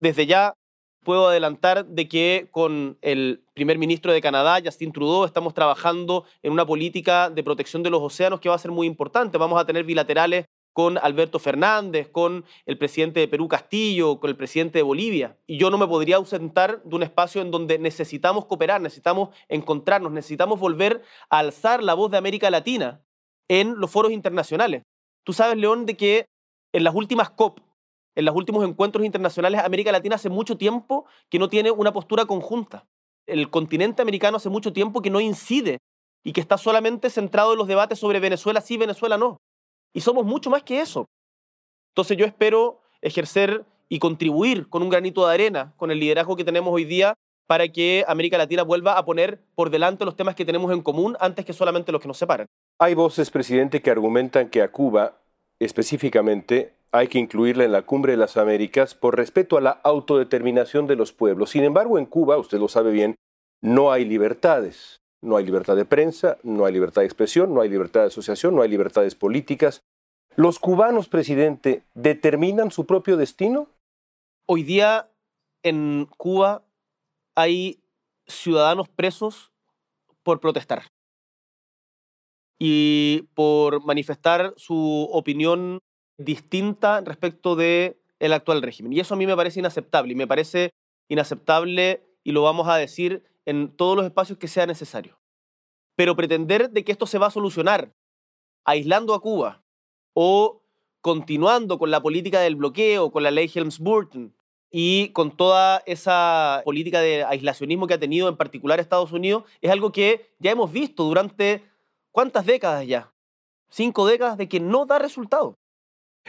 Desde 0.00 0.26
ya 0.26 0.54
puedo 1.04 1.28
adelantar 1.28 1.86
de 1.86 2.08
que 2.08 2.48
con 2.50 2.98
el 3.02 3.42
primer 3.54 3.78
ministro 3.78 4.12
de 4.12 4.20
Canadá, 4.20 4.60
Justin 4.64 4.92
Trudeau, 4.92 5.24
estamos 5.24 5.54
trabajando 5.54 6.24
en 6.42 6.52
una 6.52 6.66
política 6.66 7.30
de 7.30 7.42
protección 7.42 7.82
de 7.82 7.90
los 7.90 8.02
océanos 8.02 8.40
que 8.40 8.48
va 8.48 8.54
a 8.54 8.58
ser 8.58 8.70
muy 8.70 8.86
importante. 8.86 9.38
Vamos 9.38 9.60
a 9.60 9.64
tener 9.64 9.84
bilaterales 9.84 10.46
con 10.72 10.98
Alberto 10.98 11.38
Fernández, 11.38 12.08
con 12.08 12.44
el 12.64 12.78
presidente 12.78 13.20
de 13.20 13.28
Perú 13.28 13.48
Castillo, 13.48 14.20
con 14.20 14.30
el 14.30 14.36
presidente 14.36 14.78
de 14.78 14.82
Bolivia. 14.82 15.36
Y 15.46 15.58
yo 15.58 15.70
no 15.70 15.78
me 15.78 15.86
podría 15.86 16.16
ausentar 16.16 16.82
de 16.82 16.96
un 16.96 17.02
espacio 17.02 17.42
en 17.42 17.50
donde 17.50 17.78
necesitamos 17.78 18.46
cooperar, 18.46 18.80
necesitamos 18.80 19.30
encontrarnos, 19.48 20.12
necesitamos 20.12 20.60
volver 20.60 21.02
a 21.28 21.38
alzar 21.38 21.82
la 21.82 21.94
voz 21.94 22.10
de 22.10 22.18
América 22.18 22.50
Latina 22.50 23.02
en 23.48 23.78
los 23.80 23.90
foros 23.90 24.12
internacionales. 24.12 24.82
Tú 25.24 25.32
sabes, 25.32 25.56
León, 25.58 25.86
de 25.86 25.96
que 25.96 26.26
en 26.72 26.84
las 26.84 26.94
últimas 26.94 27.30
COP, 27.30 27.60
en 28.14 28.24
los 28.24 28.34
últimos 28.34 28.66
encuentros 28.66 29.04
internacionales, 29.04 29.60
América 29.64 29.92
Latina 29.92 30.16
hace 30.16 30.28
mucho 30.28 30.56
tiempo 30.56 31.06
que 31.28 31.38
no 31.38 31.48
tiene 31.48 31.70
una 31.70 31.92
postura 31.92 32.26
conjunta. 32.26 32.86
El 33.26 33.50
continente 33.50 34.02
americano 34.02 34.36
hace 34.36 34.48
mucho 34.48 34.72
tiempo 34.72 35.02
que 35.02 35.10
no 35.10 35.20
incide 35.20 35.78
y 36.24 36.32
que 36.32 36.40
está 36.40 36.58
solamente 36.58 37.10
centrado 37.10 37.52
en 37.52 37.58
los 37.58 37.68
debates 37.68 37.98
sobre 37.98 38.20
Venezuela 38.20 38.60
sí, 38.60 38.76
Venezuela 38.76 39.16
no. 39.16 39.38
Y 39.92 40.00
somos 40.00 40.24
mucho 40.24 40.50
más 40.50 40.62
que 40.62 40.80
eso. 40.80 41.06
Entonces 41.92 42.16
yo 42.16 42.26
espero 42.26 42.80
ejercer 43.00 43.64
y 43.88 43.98
contribuir 43.98 44.68
con 44.68 44.82
un 44.82 44.88
granito 44.88 45.26
de 45.26 45.34
arena, 45.34 45.72
con 45.76 45.90
el 45.90 45.98
liderazgo 45.98 46.36
que 46.36 46.44
tenemos 46.44 46.72
hoy 46.72 46.84
día, 46.84 47.14
para 47.46 47.66
que 47.66 48.04
América 48.06 48.38
Latina 48.38 48.62
vuelva 48.62 48.96
a 48.96 49.04
poner 49.04 49.42
por 49.56 49.70
delante 49.70 50.04
los 50.04 50.14
temas 50.14 50.36
que 50.36 50.44
tenemos 50.44 50.72
en 50.72 50.82
común 50.82 51.16
antes 51.18 51.44
que 51.44 51.52
solamente 51.52 51.90
los 51.90 52.00
que 52.00 52.06
nos 52.06 52.16
separan. 52.16 52.46
Hay 52.78 52.94
voces, 52.94 53.30
presidente, 53.30 53.82
que 53.82 53.90
argumentan 53.90 54.50
que 54.50 54.62
a 54.62 54.70
Cuba, 54.70 55.18
específicamente, 55.58 56.74
hay 56.92 57.08
que 57.08 57.18
incluirla 57.18 57.64
en 57.64 57.72
la 57.72 57.82
cumbre 57.82 58.12
de 58.12 58.18
las 58.18 58.36
Américas 58.36 58.94
por 58.94 59.16
respeto 59.16 59.56
a 59.56 59.60
la 59.60 59.70
autodeterminación 59.70 60.86
de 60.86 60.96
los 60.96 61.12
pueblos. 61.12 61.50
Sin 61.50 61.64
embargo, 61.64 61.98
en 61.98 62.06
Cuba, 62.06 62.38
usted 62.38 62.58
lo 62.58 62.68
sabe 62.68 62.90
bien, 62.90 63.16
no 63.62 63.92
hay 63.92 64.04
libertades. 64.04 65.00
No 65.22 65.36
hay 65.36 65.44
libertad 65.44 65.76
de 65.76 65.84
prensa, 65.84 66.38
no 66.42 66.64
hay 66.64 66.72
libertad 66.72 67.02
de 67.02 67.06
expresión, 67.06 67.52
no 67.52 67.60
hay 67.60 67.68
libertad 67.68 68.00
de 68.00 68.06
asociación, 68.06 68.54
no 68.54 68.62
hay 68.62 68.70
libertades 68.70 69.14
políticas. 69.14 69.82
¿Los 70.34 70.58
cubanos, 70.58 71.08
presidente, 71.08 71.84
determinan 71.94 72.70
su 72.70 72.86
propio 72.86 73.18
destino? 73.18 73.68
Hoy 74.46 74.62
día 74.62 75.10
en 75.62 76.08
Cuba 76.16 76.64
hay 77.34 77.82
ciudadanos 78.26 78.88
presos 78.88 79.52
por 80.22 80.40
protestar 80.40 80.84
y 82.58 83.28
por 83.34 83.84
manifestar 83.84 84.54
su 84.56 85.08
opinión 85.12 85.80
distinta 86.24 87.00
respecto 87.00 87.56
de 87.56 87.98
el 88.18 88.32
actual 88.32 88.62
régimen. 88.62 88.92
Y 88.92 89.00
eso 89.00 89.14
a 89.14 89.16
mí 89.16 89.26
me 89.26 89.36
parece 89.36 89.60
inaceptable 89.60 90.12
y 90.12 90.16
me 90.16 90.26
parece 90.26 90.70
inaceptable 91.08 92.06
y 92.22 92.32
lo 92.32 92.42
vamos 92.42 92.68
a 92.68 92.76
decir 92.76 93.24
en 93.46 93.74
todos 93.74 93.96
los 93.96 94.04
espacios 94.04 94.38
que 94.38 94.48
sea 94.48 94.66
necesario. 94.66 95.18
Pero 95.96 96.14
pretender 96.14 96.70
de 96.70 96.84
que 96.84 96.92
esto 96.92 97.06
se 97.06 97.18
va 97.18 97.26
a 97.26 97.30
solucionar 97.30 97.92
aislando 98.64 99.14
a 99.14 99.20
Cuba 99.20 99.62
o 100.14 100.62
continuando 101.00 101.78
con 101.78 101.90
la 101.90 102.02
política 102.02 102.40
del 102.40 102.56
bloqueo, 102.56 103.10
con 103.10 103.22
la 103.22 103.30
ley 103.30 103.50
Helms-Burton 103.52 104.34
y 104.70 105.08
con 105.08 105.34
toda 105.36 105.82
esa 105.86 106.60
política 106.64 107.00
de 107.00 107.24
aislacionismo 107.24 107.86
que 107.86 107.94
ha 107.94 107.98
tenido 107.98 108.28
en 108.28 108.36
particular 108.36 108.78
Estados 108.78 109.12
Unidos, 109.12 109.44
es 109.62 109.70
algo 109.70 109.90
que 109.90 110.30
ya 110.38 110.50
hemos 110.50 110.70
visto 110.70 111.04
durante 111.04 111.64
cuántas 112.12 112.44
décadas 112.44 112.86
ya, 112.86 113.12
cinco 113.70 114.06
décadas 114.06 114.36
de 114.36 114.48
que 114.48 114.60
no 114.60 114.84
da 114.84 114.98
resultado. 114.98 115.56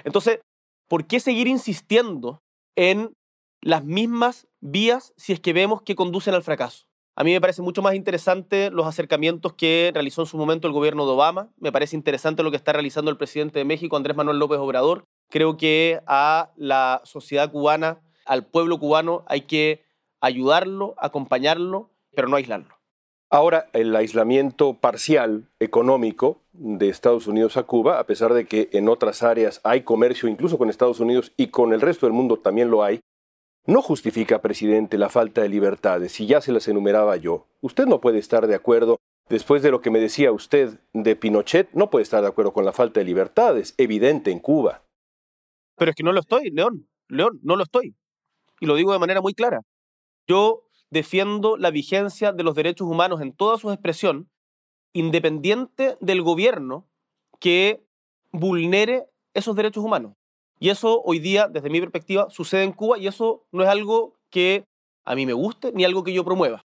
Entonces, 0.04 0.40
¿por 0.88 1.08
qué 1.08 1.20
seguir 1.20 1.48
insistiendo 1.48 2.42
en 2.76 3.14
las 3.62 3.84
mismas 3.84 4.48
vías 4.60 5.14
si 5.18 5.34
es 5.34 5.40
que 5.40 5.54
vemos 5.54 5.82
que 5.82 5.96
conducen 5.96 6.34
al 6.34 6.44
fracaso? 6.44 6.86
A 7.16 7.24
mí 7.24 7.34
me 7.34 7.42
parece 7.42 7.62
mucho 7.62 7.82
más 7.82 7.94
interesante 7.94 8.72
los 8.72 8.88
acercamientos 8.88 9.54
que 9.54 9.92
realizó 9.94 10.22
en 10.22 10.28
su 10.28 10.38
momento 10.38 10.68
el 10.68 10.74
gobierno 10.74 11.06
de 11.06 11.12
Obama. 11.12 11.50
Me 11.58 11.72
parece 11.72 11.96
interesante 11.96 12.42
lo 12.42 12.52
que 12.52 12.58
está 12.58 12.72
realizando 12.72 13.12
el 13.12 13.18
presidente 13.18 13.60
de 13.60 13.66
México, 13.66 13.98
Andrés 13.98 14.16
Manuel 14.16 14.40
López 14.40 14.60
Obrador. 14.60 15.04
Creo 15.30 15.58
que 15.58 16.02
a 16.08 16.52
la 16.56 17.02
sociedad 17.04 17.52
cubana, 17.52 18.02
al 18.26 18.46
pueblo 18.46 18.80
cubano, 18.80 19.24
hay 19.28 19.42
que 19.42 19.84
ayudarlo, 20.22 20.96
acompañarlo, 20.98 21.92
pero 22.16 22.28
no 22.28 22.38
aislarlo. 22.38 22.81
Ahora, 23.34 23.70
el 23.72 23.96
aislamiento 23.96 24.74
parcial 24.74 25.48
económico 25.62 26.42
de 26.52 26.90
Estados 26.90 27.28
Unidos 27.28 27.56
a 27.56 27.64
Cuba, 27.64 27.98
a 27.98 28.06
pesar 28.06 28.34
de 28.34 28.46
que 28.46 28.68
en 28.74 28.90
otras 28.90 29.24
áreas 29.24 29.62
hay 29.64 29.84
comercio 29.84 30.28
incluso 30.28 30.58
con 30.58 30.70
Estados 30.70 31.00
Unidos 31.00 31.32
y 31.38 31.48
con 31.48 31.72
el 31.72 31.80
resto 31.80 32.06
del 32.06 32.12
mundo 32.14 32.40
también 32.40 32.70
lo 32.70 32.84
hay, 32.84 33.00
no 33.66 33.82
justifica, 33.82 34.42
presidente, 34.42 34.98
la 34.98 35.08
falta 35.08 35.42
de 35.42 35.48
libertades, 35.48 36.12
si 36.12 36.26
ya 36.26 36.42
se 36.42 36.52
las 36.52 36.68
enumeraba 36.68 37.16
yo. 37.16 37.48
Usted 37.62 37.86
no 37.86 38.02
puede 38.02 38.20
estar 38.20 38.48
de 38.48 38.56
acuerdo, 38.56 38.98
después 39.30 39.64
de 39.64 39.72
lo 39.72 39.80
que 39.80 39.92
me 39.92 40.02
decía 40.02 40.34
usted 40.34 40.82
de 40.92 41.16
Pinochet, 41.16 41.72
no 41.72 41.90
puede 41.90 42.04
estar 42.04 42.22
de 42.22 42.28
acuerdo 42.28 42.52
con 42.52 42.66
la 42.66 42.74
falta 42.74 43.00
de 43.00 43.06
libertades, 43.06 43.76
evidente 43.78 44.32
en 44.32 44.40
Cuba. 44.40 44.84
Pero 45.78 45.92
es 45.92 45.96
que 45.96 46.04
no 46.04 46.12
lo 46.12 46.20
estoy, 46.20 46.50
León, 46.50 46.90
León, 47.08 47.40
no 47.44 47.56
lo 47.56 47.64
estoy. 47.64 47.96
Y 48.60 48.66
lo 48.66 48.76
digo 48.76 48.92
de 48.92 49.00
manera 49.00 49.22
muy 49.22 49.34
clara. 49.34 49.62
Yo 50.28 50.68
defiendo 50.92 51.58
la 51.58 51.72
vigencia 51.72 52.34
de 52.34 52.44
los 52.44 52.54
derechos 52.54 52.88
humanos 52.88 53.22
en 53.22 53.34
toda 53.34 53.58
su 53.58 53.72
expresión, 53.72 54.30
independiente 54.94 55.98
del 56.02 56.22
gobierno 56.22 56.86
que 57.40 57.84
vulnere 58.32 59.08
esos 59.34 59.56
derechos 59.56 59.84
humanos. 59.84 60.14
Y 60.60 60.70
eso 60.70 61.02
hoy 61.04 61.20
día, 61.20 61.48
desde 61.48 61.70
mi 61.70 61.80
perspectiva, 61.80 62.30
sucede 62.30 62.64
en 62.64 62.74
Cuba 62.74 63.00
y 63.00 63.08
eso 63.08 63.48
no 63.52 63.64
es 63.64 63.70
algo 63.70 64.20
que 64.30 64.66
a 65.06 65.16
mí 65.16 65.26
me 65.26 65.34
guste 65.34 65.72
ni 65.72 65.86
algo 65.86 66.04
que 66.04 66.14
yo 66.14 66.24
promueva. 66.24 66.62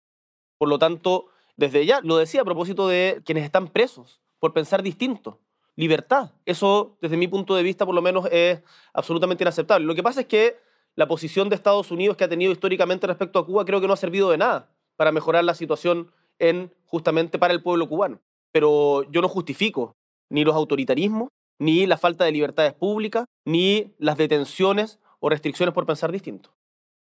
Por 0.58 0.68
lo 0.68 0.80
tanto, 0.80 1.28
desde 1.56 1.86
ya, 1.86 2.02
lo 2.02 2.18
decía 2.18 2.42
a 2.42 2.46
propósito 2.46 2.88
de 2.88 3.22
quienes 3.26 3.46
están 3.46 3.68
presos 3.70 4.22
por 4.40 4.54
pensar 4.54 4.84
distinto. 4.84 5.40
Libertad. 5.78 6.32
Eso, 6.46 6.98
desde 7.02 7.18
mi 7.18 7.28
punto 7.28 7.56
de 7.56 7.64
vista, 7.64 7.86
por 7.86 7.96
lo 7.96 8.02
menos, 8.02 8.28
es 8.32 8.62
absolutamente 8.94 9.44
inaceptable. 9.44 9.86
Lo 9.86 9.96
que 9.96 10.04
pasa 10.04 10.22
es 10.22 10.28
que 10.28 10.58
la 10.96 11.08
posición 11.08 11.50
de 11.50 11.56
Estados 11.56 11.92
Unidos 11.92 12.18
que 12.18 12.24
ha 12.24 12.30
tenido 12.30 12.52
históricamente 12.52 13.08
respecto 13.08 13.40
a 13.40 13.46
Cuba 13.46 13.66
creo 13.66 13.82
que 13.82 13.88
no 13.88 13.94
ha 13.94 13.98
servido 13.98 14.30
de 14.32 14.38
nada 14.38 14.70
para 14.96 15.12
mejorar 15.12 15.44
la 15.44 15.54
situación 15.54 16.12
en 16.40 16.72
justamente 16.86 17.38
para 17.40 17.54
el 17.54 17.62
pueblo 17.62 17.88
cubano. 17.88 18.22
Pero 18.52 19.04
yo 19.12 19.22
no 19.22 19.28
justifico 19.28 19.96
ni 20.30 20.44
los 20.44 20.56
autoritarismos 20.56 21.30
ni 21.60 21.86
la 21.86 21.98
falta 21.98 22.26
de 22.26 22.32
libertades 22.32 22.74
públicas, 22.74 23.26
ni 23.46 23.94
las 23.98 24.18
detenciones 24.18 25.00
o 25.20 25.30
restricciones 25.30 25.74
por 25.74 25.86
pensar 25.86 26.12
distinto. 26.12 26.52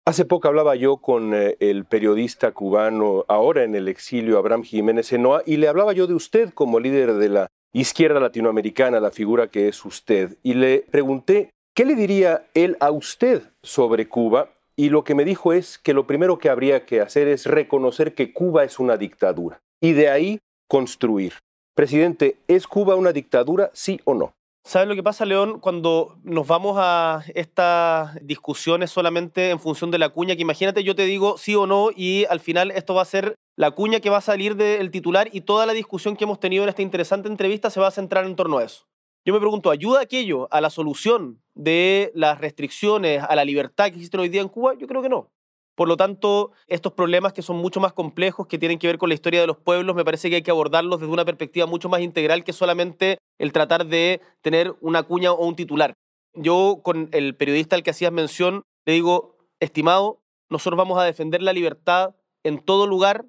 Hace 0.05 0.25
poco 0.25 0.47
hablaba 0.47 0.75
yo 0.75 0.97
con 0.97 1.33
eh, 1.33 1.55
el 1.59 1.85
periodista 1.85 2.51
cubano, 2.51 3.25
ahora 3.27 3.63
en 3.63 3.75
el 3.75 3.87
exilio, 3.87 4.39
Abraham 4.39 4.63
Jiménez 4.63 5.13
Enoa, 5.13 5.43
y 5.45 5.57
le 5.57 5.67
hablaba 5.67 5.93
yo 5.93 6.07
de 6.07 6.15
usted 6.15 6.51
como 6.53 6.79
líder 6.79 7.13
de 7.13 7.29
la 7.29 7.47
izquierda 7.73 8.19
latinoamericana, 8.19 8.99
la 8.99 9.11
figura 9.11 9.47
que 9.47 9.67
es 9.67 9.85
usted, 9.85 10.37
y 10.41 10.55
le 10.55 10.79
pregunté, 10.89 11.51
¿qué 11.73 11.85
le 11.85 11.95
diría 11.95 12.45
él 12.53 12.77
a 12.79 12.91
usted 12.91 13.43
sobre 13.63 14.07
Cuba? 14.07 14.49
Y 14.75 14.89
lo 14.89 15.03
que 15.03 15.15
me 15.15 15.25
dijo 15.25 15.53
es 15.53 15.77
que 15.77 15.93
lo 15.93 16.07
primero 16.07 16.39
que 16.39 16.49
habría 16.49 16.85
que 16.85 17.01
hacer 17.01 17.27
es 17.27 17.45
reconocer 17.45 18.15
que 18.15 18.31
Cuba 18.33 18.63
es 18.63 18.79
una 18.79 18.97
dictadura, 18.97 19.59
y 19.81 19.93
de 19.93 20.09
ahí 20.09 20.39
construir. 20.69 21.33
Presidente, 21.75 22.37
¿es 22.47 22.67
Cuba 22.67 22.95
una 22.95 23.11
dictadura, 23.11 23.71
sí 23.73 23.99
o 24.05 24.13
no? 24.13 24.33
¿Sabes 24.65 24.87
lo 24.87 24.95
que 24.95 25.03
pasa, 25.03 25.25
León? 25.25 25.59
Cuando 25.59 26.17
nos 26.23 26.45
vamos 26.45 26.75
a 26.77 27.23
estas 27.33 28.23
discusiones 28.25 28.91
solamente 28.91 29.49
en 29.49 29.59
función 29.59 29.89
de 29.89 29.97
la 29.97 30.09
cuña, 30.09 30.35
que 30.35 30.43
imagínate 30.43 30.83
yo 30.83 30.95
te 30.95 31.05
digo 31.05 31.37
sí 31.37 31.55
o 31.55 31.65
no 31.65 31.89
y 31.95 32.25
al 32.25 32.39
final 32.39 32.71
esto 32.71 32.93
va 32.93 33.01
a 33.01 33.05
ser 33.05 33.35
la 33.55 33.71
cuña 33.71 33.99
que 33.99 34.09
va 34.09 34.17
a 34.17 34.21
salir 34.21 34.55
del 34.55 34.91
titular 34.91 35.29
y 35.31 35.41
toda 35.41 35.65
la 35.65 35.73
discusión 35.73 36.15
que 36.15 36.25
hemos 36.25 36.39
tenido 36.39 36.63
en 36.63 36.69
esta 36.69 36.81
interesante 36.81 37.27
entrevista 37.27 37.69
se 37.69 37.79
va 37.79 37.87
a 37.87 37.91
centrar 37.91 38.25
en 38.25 38.35
torno 38.35 38.59
a 38.59 38.63
eso. 38.63 38.85
Yo 39.25 39.33
me 39.33 39.39
pregunto, 39.39 39.69
¿ayuda 39.69 40.01
aquello 40.01 40.47
a 40.51 40.61
la 40.61 40.69
solución 40.69 41.41
de 41.53 42.11
las 42.15 42.39
restricciones 42.39 43.21
a 43.21 43.35
la 43.35 43.43
libertad 43.43 43.85
que 43.85 43.95
existen 43.95 44.21
hoy 44.21 44.29
día 44.29 44.41
en 44.41 44.47
Cuba? 44.47 44.73
Yo 44.77 44.87
creo 44.87 45.01
que 45.01 45.09
no. 45.09 45.29
Por 45.75 45.87
lo 45.87 45.97
tanto, 45.97 46.51
estos 46.67 46.93
problemas 46.93 47.33
que 47.33 47.41
son 47.41 47.57
mucho 47.57 47.79
más 47.79 47.93
complejos, 47.93 48.47
que 48.47 48.57
tienen 48.57 48.79
que 48.79 48.87
ver 48.87 48.97
con 48.97 49.09
la 49.09 49.15
historia 49.15 49.41
de 49.41 49.47
los 49.47 49.57
pueblos, 49.57 49.95
me 49.95 50.03
parece 50.03 50.29
que 50.29 50.37
hay 50.37 50.41
que 50.41 50.51
abordarlos 50.51 50.99
desde 50.99 51.13
una 51.13 51.25
perspectiva 51.25 51.65
mucho 51.65 51.89
más 51.89 52.01
integral 52.01 52.43
que 52.43 52.53
solamente 52.53 53.17
el 53.37 53.53
tratar 53.53 53.85
de 53.85 54.21
tener 54.41 54.75
una 54.81 55.03
cuña 55.03 55.31
o 55.31 55.45
un 55.45 55.55
titular. 55.55 55.93
Yo 56.33 56.81
con 56.83 57.09
el 57.11 57.35
periodista 57.35 57.75
al 57.75 57.83
que 57.83 57.91
hacías 57.91 58.11
mención 58.11 58.63
le 58.85 58.93
digo, 58.93 59.37
estimado, 59.59 60.21
nosotros 60.49 60.77
vamos 60.77 60.97
a 60.99 61.03
defender 61.03 61.41
la 61.41 61.53
libertad 61.53 62.15
en 62.43 62.59
todo 62.59 62.87
lugar, 62.87 63.25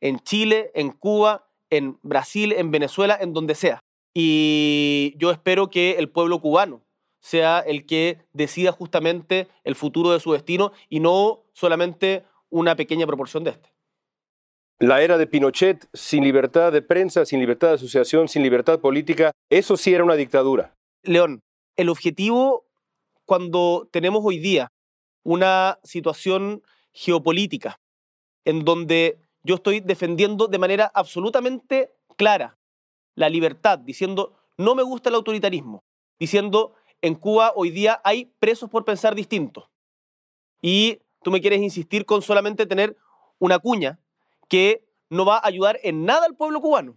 en 0.00 0.20
Chile, 0.20 0.70
en 0.74 0.90
Cuba, 0.90 1.48
en 1.70 1.98
Brasil, 2.02 2.52
en 2.52 2.70
Venezuela, 2.70 3.18
en 3.20 3.32
donde 3.32 3.54
sea. 3.54 3.80
Y 4.14 5.14
yo 5.18 5.32
espero 5.32 5.68
que 5.70 5.96
el 5.98 6.08
pueblo 6.08 6.40
cubano 6.40 6.82
sea 7.18 7.58
el 7.58 7.84
que 7.84 8.18
decida 8.32 8.70
justamente 8.70 9.48
el 9.64 9.74
futuro 9.74 10.12
de 10.12 10.20
su 10.20 10.32
destino 10.32 10.72
y 10.88 11.00
no 11.00 11.42
solamente 11.52 12.24
una 12.48 12.76
pequeña 12.76 13.06
proporción 13.06 13.42
de 13.44 13.50
este. 13.50 13.74
La 14.78 15.02
era 15.02 15.18
de 15.18 15.26
Pinochet, 15.26 15.88
sin 15.92 16.22
libertad 16.22 16.70
de 16.72 16.82
prensa, 16.82 17.24
sin 17.24 17.40
libertad 17.40 17.68
de 17.68 17.74
asociación, 17.74 18.28
sin 18.28 18.42
libertad 18.42 18.80
política, 18.80 19.32
eso 19.50 19.76
sí 19.76 19.94
era 19.94 20.04
una 20.04 20.14
dictadura. 20.14 20.74
León, 21.02 21.40
el 21.76 21.88
objetivo 21.88 22.66
cuando 23.24 23.88
tenemos 23.90 24.22
hoy 24.24 24.38
día 24.38 24.68
una 25.22 25.78
situación 25.82 26.62
geopolítica 26.92 27.80
en 28.44 28.64
donde 28.64 29.18
yo 29.42 29.56
estoy 29.56 29.80
defendiendo 29.80 30.46
de 30.46 30.58
manera 30.58 30.90
absolutamente 30.94 31.92
clara 32.16 32.58
la 33.14 33.28
libertad, 33.28 33.78
diciendo 33.78 34.34
no 34.56 34.74
me 34.74 34.82
gusta 34.82 35.08
el 35.08 35.16
autoritarismo, 35.16 35.84
diciendo 36.18 36.74
en 37.02 37.14
Cuba 37.14 37.52
hoy 37.54 37.70
día 37.70 38.00
hay 38.04 38.26
presos 38.38 38.70
por 38.70 38.84
pensar 38.84 39.14
distinto. 39.14 39.70
Y 40.62 41.00
tú 41.22 41.30
me 41.30 41.40
quieres 41.40 41.60
insistir 41.60 42.06
con 42.06 42.22
solamente 42.22 42.66
tener 42.66 42.96
una 43.38 43.58
cuña 43.58 43.98
que 44.48 44.84
no 45.10 45.24
va 45.24 45.36
a 45.36 45.46
ayudar 45.46 45.78
en 45.82 46.04
nada 46.04 46.26
al 46.26 46.36
pueblo 46.36 46.60
cubano, 46.60 46.96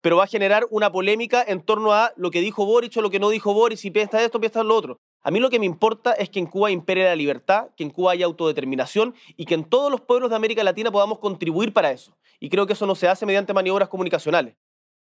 pero 0.00 0.16
va 0.16 0.24
a 0.24 0.28
generar 0.28 0.66
una 0.70 0.90
polémica 0.90 1.44
en 1.46 1.62
torno 1.62 1.92
a 1.92 2.12
lo 2.16 2.30
que 2.30 2.40
dijo 2.40 2.66
Boric 2.66 2.96
o 2.96 3.02
lo 3.02 3.10
que 3.10 3.20
no 3.20 3.30
dijo 3.30 3.54
Boric, 3.54 3.78
si 3.78 3.90
piensa 3.90 4.22
esto, 4.22 4.40
piensa 4.40 4.62
lo 4.62 4.74
otro. 4.74 4.98
A 5.22 5.30
mí 5.30 5.38
lo 5.38 5.50
que 5.50 5.58
me 5.58 5.66
importa 5.66 6.12
es 6.12 6.30
que 6.30 6.38
en 6.38 6.46
Cuba 6.46 6.70
impere 6.70 7.04
la 7.04 7.14
libertad, 7.14 7.68
que 7.76 7.84
en 7.84 7.90
Cuba 7.90 8.12
haya 8.12 8.24
autodeterminación 8.24 9.14
y 9.36 9.44
que 9.44 9.54
en 9.54 9.64
todos 9.64 9.90
los 9.90 10.00
pueblos 10.00 10.30
de 10.30 10.36
América 10.36 10.64
Latina 10.64 10.90
podamos 10.90 11.18
contribuir 11.18 11.72
para 11.72 11.92
eso. 11.92 12.16
Y 12.38 12.48
creo 12.48 12.66
que 12.66 12.72
eso 12.72 12.86
no 12.86 12.94
se 12.94 13.08
hace 13.08 13.26
mediante 13.26 13.52
maniobras 13.52 13.90
comunicacionales. 13.90 14.56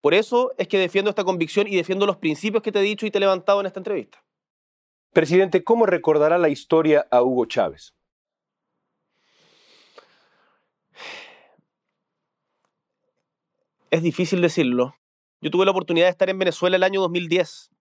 Por 0.03 0.13
eso 0.13 0.51
es 0.57 0.67
que 0.67 0.77
defiendo 0.77 1.09
esta 1.09 1.23
convicción 1.23 1.65
y 1.65 1.77
defiendo 1.77 2.05
los 2.05 2.17
principios 2.17 2.61
que 2.61 2.73
te 2.73 2.79
he 2.79 2.81
dicho 2.81 3.05
y 3.05 3.11
te 3.11 3.19
he 3.19 3.21
levantado 3.21 3.61
en 3.61 3.67
esta 3.67 3.79
entrevista. 3.79 4.21
Presidente, 5.13 5.63
¿cómo 5.63 5.85
recordará 5.85 6.37
la 6.37 6.49
historia 6.49 7.07
a 7.09 7.23
Hugo 7.23 7.45
Chávez? 7.45 7.93
Es 13.91 14.03
difícil 14.03 14.41
decirlo. 14.41 14.93
Yo 15.39 15.49
tuve 15.49 15.63
la 15.63 15.71
oportunidad 15.71 16.07
de 16.07 16.11
estar 16.11 16.29
en 16.29 16.37
Venezuela 16.37 16.75
el 16.75 16.83
año 16.83 16.99
2010 16.99 17.71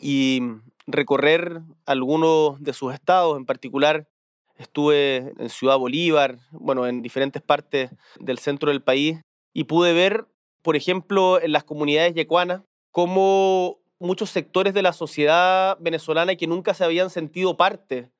y 0.00 0.40
recorrer 0.86 1.60
algunos 1.84 2.62
de 2.62 2.72
sus 2.72 2.94
estados, 2.94 3.36
en 3.36 3.44
particular 3.44 4.08
estuve 4.56 5.34
en 5.38 5.50
Ciudad 5.50 5.76
Bolívar, 5.76 6.38
bueno, 6.50 6.86
en 6.86 7.02
diferentes 7.02 7.42
partes 7.42 7.90
del 8.18 8.38
centro 8.38 8.70
del 8.70 8.82
país 8.82 9.20
y 9.52 9.64
pude 9.64 9.92
ver 9.92 10.26
por 10.62 10.76
ejemplo, 10.76 11.40
en 11.40 11.52
las 11.52 11.64
comunidades 11.64 12.14
yecuanas, 12.14 12.62
cómo 12.90 13.78
muchos 13.98 14.30
sectores 14.30 14.74
de 14.74 14.82
la 14.82 14.92
sociedad 14.92 15.76
venezolana 15.80 16.36
que 16.36 16.46
nunca 16.46 16.74
se 16.74 16.84
habían 16.84 17.10
sentido 17.10 17.56
parte 17.56 18.10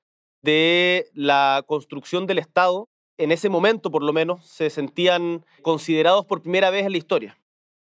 de 0.42 1.06
la 1.14 1.64
construcción 1.66 2.26
del 2.26 2.38
Estado, 2.38 2.88
en 3.16 3.32
ese 3.32 3.48
momento 3.48 3.90
por 3.90 4.02
lo 4.02 4.12
menos, 4.12 4.46
se 4.46 4.70
sentían 4.70 5.44
considerados 5.62 6.26
por 6.26 6.42
primera 6.42 6.70
vez 6.70 6.86
en 6.86 6.92
la 6.92 6.98
historia. 6.98 7.38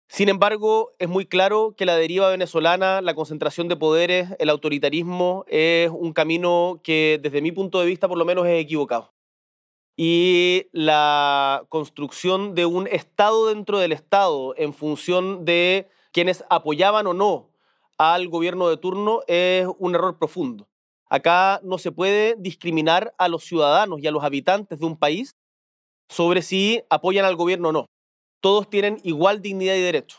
Sin 0.09 0.29
embargo, 0.29 0.93
es 0.99 1.09
muy 1.09 1.25
claro 1.25 1.75
que 1.77 1.87
la 1.87 1.95
deriva 1.95 2.31
venezolana, 2.31 3.01
la 3.01 3.15
concentración 3.15 3.69
de 3.69 3.77
poderes, 3.77 4.31
el 4.41 4.51
autoritarismo, 4.51 5.45
es 5.47 5.89
un 5.91 6.13
camino 6.13 6.81
que 6.83 7.21
desde 7.23 7.41
mi 7.41 7.53
punto 7.53 7.79
de 7.79 7.87
vista 7.87 8.09
por 8.09 8.19
lo 8.19 8.25
menos 8.25 8.47
es 8.47 8.61
equivocado. 8.61 9.13
Y 10.03 10.71
la 10.73 11.67
construcción 11.69 12.55
de 12.55 12.65
un 12.65 12.87
Estado 12.87 13.49
dentro 13.49 13.79
del 13.79 13.93
Estado 13.93 14.55
en 14.57 14.73
función 14.73 15.45
de 15.45 15.91
quienes 16.11 16.43
apoyaban 16.49 17.07
o 17.07 17.13
no 17.13 17.51
al 17.99 18.29
gobierno 18.29 18.71
de 18.71 18.79
turno 18.79 19.21
es 19.27 19.67
un 19.79 19.95
error 19.95 20.19
profundo. 20.19 20.71
Acá 21.11 21.61
no 21.65 21.77
se 21.77 21.93
puede 21.93 22.35
discriminar 22.39 23.13
a 23.19 23.29
los 23.29 23.45
ciudadanos 23.45 24.01
y 24.01 24.07
a 24.07 24.11
los 24.11 24.25
habitantes 24.25 24.79
de 24.79 24.87
un 24.87 24.97
país 24.97 25.33
sobre 26.09 26.41
si 26.41 26.83
apoyan 26.89 27.27
al 27.27 27.37
gobierno 27.37 27.69
o 27.69 27.73
no. 27.73 27.85
Todos 28.41 28.71
tienen 28.71 29.03
igual 29.05 29.43
dignidad 29.43 29.75
y 29.75 29.83
derecho. 29.83 30.17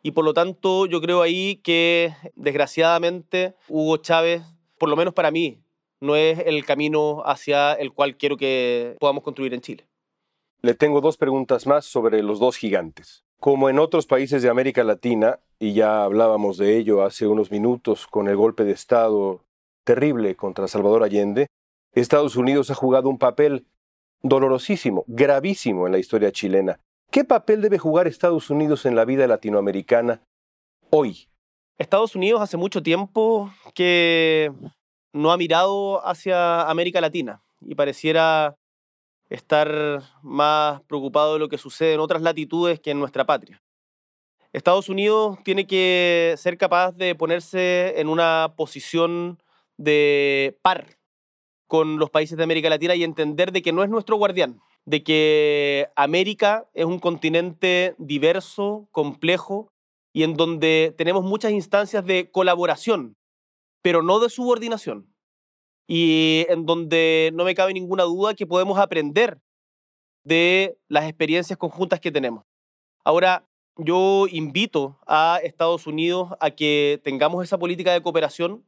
Y 0.00 0.12
por 0.12 0.24
lo 0.24 0.32
tanto, 0.32 0.86
yo 0.86 1.00
creo 1.00 1.22
ahí 1.22 1.56
que 1.56 2.14
desgraciadamente 2.36 3.56
Hugo 3.66 3.96
Chávez, 3.96 4.44
por 4.78 4.88
lo 4.88 4.94
menos 4.94 5.12
para 5.12 5.32
mí, 5.32 5.63
no 6.04 6.16
es 6.16 6.38
el 6.40 6.64
camino 6.64 7.22
hacia 7.24 7.72
el 7.72 7.92
cual 7.92 8.16
quiero 8.16 8.36
que 8.36 8.96
podamos 9.00 9.24
construir 9.24 9.54
en 9.54 9.60
Chile. 9.60 9.88
Le 10.60 10.74
tengo 10.74 11.00
dos 11.00 11.16
preguntas 11.16 11.66
más 11.66 11.84
sobre 11.84 12.22
los 12.22 12.38
dos 12.38 12.56
gigantes. 12.56 13.24
Como 13.40 13.68
en 13.68 13.78
otros 13.78 14.06
países 14.06 14.42
de 14.42 14.48
América 14.48 14.84
Latina, 14.84 15.40
y 15.58 15.72
ya 15.72 16.04
hablábamos 16.04 16.56
de 16.58 16.76
ello 16.76 17.02
hace 17.02 17.26
unos 17.26 17.50
minutos 17.50 18.06
con 18.06 18.28
el 18.28 18.36
golpe 18.36 18.64
de 18.64 18.72
Estado 18.72 19.44
terrible 19.84 20.36
contra 20.36 20.68
Salvador 20.68 21.02
Allende, 21.02 21.48
Estados 21.92 22.36
Unidos 22.36 22.70
ha 22.70 22.74
jugado 22.74 23.08
un 23.08 23.18
papel 23.18 23.66
dolorosísimo, 24.22 25.04
gravísimo 25.06 25.86
en 25.86 25.92
la 25.92 25.98
historia 25.98 26.32
chilena. 26.32 26.80
¿Qué 27.10 27.24
papel 27.24 27.60
debe 27.60 27.78
jugar 27.78 28.06
Estados 28.06 28.50
Unidos 28.50 28.86
en 28.86 28.96
la 28.96 29.04
vida 29.04 29.26
latinoamericana 29.26 30.22
hoy? 30.90 31.28
Estados 31.78 32.14
Unidos 32.14 32.40
hace 32.40 32.56
mucho 32.56 32.82
tiempo 32.82 33.50
que 33.74 34.50
no 35.14 35.32
ha 35.32 35.36
mirado 35.36 36.06
hacia 36.06 36.68
América 36.68 37.00
Latina 37.00 37.40
y 37.60 37.74
pareciera 37.76 38.56
estar 39.30 40.02
más 40.22 40.82
preocupado 40.82 41.34
de 41.34 41.38
lo 41.38 41.48
que 41.48 41.56
sucede 41.56 41.94
en 41.94 42.00
otras 42.00 42.20
latitudes 42.20 42.80
que 42.80 42.90
en 42.90 42.98
nuestra 42.98 43.24
patria. 43.24 43.62
Estados 44.52 44.88
Unidos 44.88 45.38
tiene 45.44 45.66
que 45.66 46.34
ser 46.36 46.58
capaz 46.58 46.92
de 46.92 47.14
ponerse 47.14 47.98
en 48.00 48.08
una 48.08 48.54
posición 48.56 49.40
de 49.76 50.58
par 50.62 50.98
con 51.66 51.98
los 51.98 52.10
países 52.10 52.36
de 52.36 52.44
América 52.44 52.68
Latina 52.68 52.94
y 52.94 53.04
entender 53.04 53.52
de 53.52 53.62
que 53.62 53.72
no 53.72 53.82
es 53.82 53.90
nuestro 53.90 54.16
guardián, 54.16 54.60
de 54.84 55.02
que 55.02 55.88
América 55.96 56.66
es 56.74 56.84
un 56.84 56.98
continente 56.98 57.94
diverso, 57.98 58.88
complejo 58.90 59.68
y 60.12 60.24
en 60.24 60.34
donde 60.34 60.94
tenemos 60.98 61.24
muchas 61.24 61.52
instancias 61.52 62.04
de 62.04 62.30
colaboración, 62.30 63.16
pero 63.84 64.02
no 64.02 64.18
de 64.18 64.30
subordinación. 64.30 65.14
Y 65.86 66.46
en 66.48 66.64
donde 66.64 67.30
no 67.34 67.44
me 67.44 67.54
cabe 67.54 67.74
ninguna 67.74 68.04
duda 68.04 68.32
que 68.32 68.46
podemos 68.46 68.78
aprender 68.78 69.42
de 70.24 70.78
las 70.88 71.04
experiencias 71.04 71.58
conjuntas 71.58 72.00
que 72.00 72.10
tenemos. 72.10 72.44
Ahora, 73.04 73.46
yo 73.76 74.26
invito 74.30 74.98
a 75.06 75.38
Estados 75.42 75.86
Unidos 75.86 76.30
a 76.40 76.50
que 76.50 76.98
tengamos 77.04 77.44
esa 77.44 77.58
política 77.58 77.92
de 77.92 78.00
cooperación, 78.00 78.66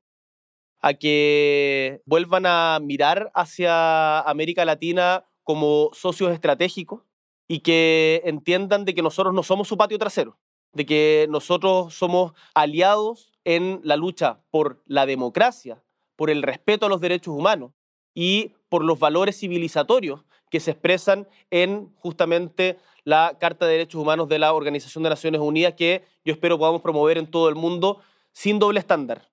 a 0.81 0.93
que 0.93 2.03
vuelvan 2.05 2.45
a 2.45 2.79
mirar 2.83 3.31
hacia 3.35 4.21
América 4.21 4.67
Latina 4.67 5.25
como 5.45 5.89
socios 5.95 6.31
estratégicos 6.31 7.05
y 7.49 7.61
que 7.61 8.21
entiendan 8.27 8.85
de 8.85 8.95
que 8.95 9.01
nosotros 9.01 9.33
no 9.33 9.43
somos 9.43 9.67
su 9.67 9.79
patio 9.79 9.97
trasero, 9.97 10.39
de 10.75 10.85
que 10.85 11.27
nosotros 11.31 11.95
somos 11.95 12.35
aliados 12.53 13.36
en 13.47 13.81
la 13.85 13.97
lucha 13.97 14.41
por 14.51 14.83
la 14.87 15.07
democracia, 15.07 15.81
por 16.17 16.31
el 16.31 16.43
respeto 16.43 16.87
a 16.87 16.89
los 16.89 17.01
derechos 17.01 17.33
humanos 17.33 17.71
y 18.13 18.55
por 18.69 18.85
los 18.85 18.99
valores 18.99 19.39
civilizatorios 19.39 20.25
que 20.51 20.59
se 20.59 20.73
expresan 20.73 21.29
en 21.51 21.95
justamente 21.95 22.77
la 23.05 23.37
Carta 23.39 23.65
de 23.65 23.73
Derechos 23.73 24.01
Humanos 24.01 24.29
de 24.29 24.41
la 24.41 24.53
Organización 24.53 25.05
de 25.05 25.11
Naciones 25.11 25.41
Unidas, 25.41 25.75
que 25.75 26.05
yo 26.25 26.33
espero 26.33 26.59
podamos 26.59 26.83
promover 26.83 27.19
en 27.19 27.31
todo 27.31 27.49
el 27.49 27.55
mundo 27.55 28.01
sin 28.33 28.59
doble 28.59 28.81
estándar, 28.81 29.31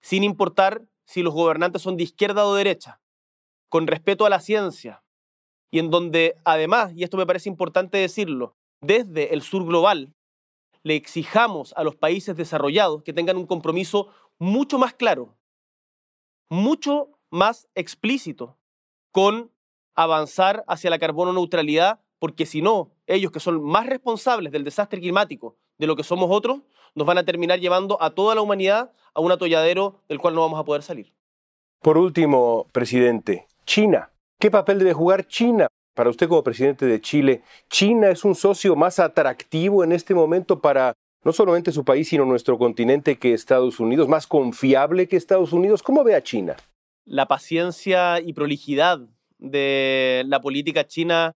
sin 0.00 0.22
importar 0.22 0.86
si 1.04 1.22
los 1.22 1.34
gobernantes 1.34 1.82
son 1.82 1.96
de 1.96 2.04
izquierda 2.04 2.46
o 2.46 2.54
de 2.54 2.58
derecha, 2.58 3.00
con 3.68 3.88
respeto 3.88 4.24
a 4.24 4.30
la 4.30 4.38
ciencia, 4.38 5.02
y 5.72 5.80
en 5.80 5.90
donde 5.90 6.36
además, 6.44 6.92
y 6.94 7.02
esto 7.02 7.16
me 7.16 7.26
parece 7.26 7.48
importante 7.48 7.98
decirlo, 7.98 8.56
desde 8.80 9.34
el 9.34 9.42
sur 9.42 9.66
global, 9.66 10.14
le 10.82 10.96
exijamos 10.96 11.72
a 11.76 11.84
los 11.84 11.96
países 11.96 12.36
desarrollados 12.36 13.02
que 13.02 13.12
tengan 13.12 13.36
un 13.36 13.46
compromiso 13.46 14.08
mucho 14.38 14.78
más 14.78 14.94
claro, 14.94 15.36
mucho 16.48 17.10
más 17.30 17.68
explícito 17.74 18.56
con 19.12 19.50
avanzar 19.94 20.64
hacia 20.68 20.90
la 20.90 20.98
carbono 20.98 21.32
neutralidad, 21.32 22.00
porque 22.18 22.46
si 22.46 22.62
no, 22.62 22.92
ellos 23.06 23.32
que 23.32 23.40
son 23.40 23.62
más 23.62 23.86
responsables 23.86 24.52
del 24.52 24.64
desastre 24.64 25.00
climático 25.00 25.56
de 25.78 25.86
lo 25.86 25.96
que 25.96 26.04
somos 26.04 26.28
otros, 26.30 26.60
nos 26.94 27.06
van 27.06 27.18
a 27.18 27.24
terminar 27.24 27.60
llevando 27.60 28.00
a 28.02 28.10
toda 28.10 28.34
la 28.34 28.40
humanidad 28.40 28.92
a 29.14 29.20
un 29.20 29.32
atolladero 29.32 30.02
del 30.08 30.18
cual 30.18 30.34
no 30.34 30.42
vamos 30.42 30.60
a 30.60 30.64
poder 30.64 30.82
salir. 30.82 31.12
Por 31.80 31.98
último, 31.98 32.66
presidente, 32.72 33.46
China. 33.64 34.10
¿Qué 34.40 34.50
papel 34.50 34.78
debe 34.78 34.92
jugar 34.92 35.26
China? 35.26 35.68
Para 35.98 36.10
usted 36.10 36.28
como 36.28 36.44
presidente 36.44 36.86
de 36.86 37.00
Chile, 37.00 37.42
¿China 37.68 38.08
es 38.08 38.24
un 38.24 38.36
socio 38.36 38.76
más 38.76 39.00
atractivo 39.00 39.82
en 39.82 39.90
este 39.90 40.14
momento 40.14 40.60
para 40.60 40.92
no 41.24 41.32
solamente 41.32 41.72
su 41.72 41.84
país, 41.84 42.06
sino 42.06 42.24
nuestro 42.24 42.56
continente 42.56 43.18
que 43.18 43.34
Estados 43.34 43.80
Unidos, 43.80 44.06
más 44.06 44.28
confiable 44.28 45.08
que 45.08 45.16
Estados 45.16 45.52
Unidos? 45.52 45.82
¿Cómo 45.82 46.04
ve 46.04 46.14
a 46.14 46.22
China? 46.22 46.54
La 47.04 47.26
paciencia 47.26 48.20
y 48.20 48.32
prolijidad 48.32 49.00
de 49.38 50.22
la 50.28 50.40
política 50.40 50.86
china, 50.86 51.32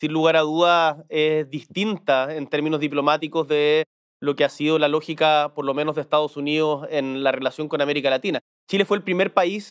sin 0.00 0.14
lugar 0.14 0.36
a 0.36 0.40
dudas, 0.40 1.04
es 1.10 1.50
distinta 1.50 2.34
en 2.34 2.46
términos 2.46 2.80
diplomáticos 2.80 3.46
de 3.46 3.84
lo 4.20 4.36
que 4.36 4.44
ha 4.44 4.48
sido 4.48 4.78
la 4.78 4.88
lógica, 4.88 5.52
por 5.54 5.66
lo 5.66 5.74
menos 5.74 5.96
de 5.96 6.00
Estados 6.00 6.38
Unidos, 6.38 6.88
en 6.90 7.22
la 7.22 7.30
relación 7.30 7.68
con 7.68 7.82
América 7.82 8.08
Latina. 8.08 8.40
Chile 8.70 8.86
fue 8.86 8.96
el 8.96 9.02
primer 9.02 9.34
país 9.34 9.68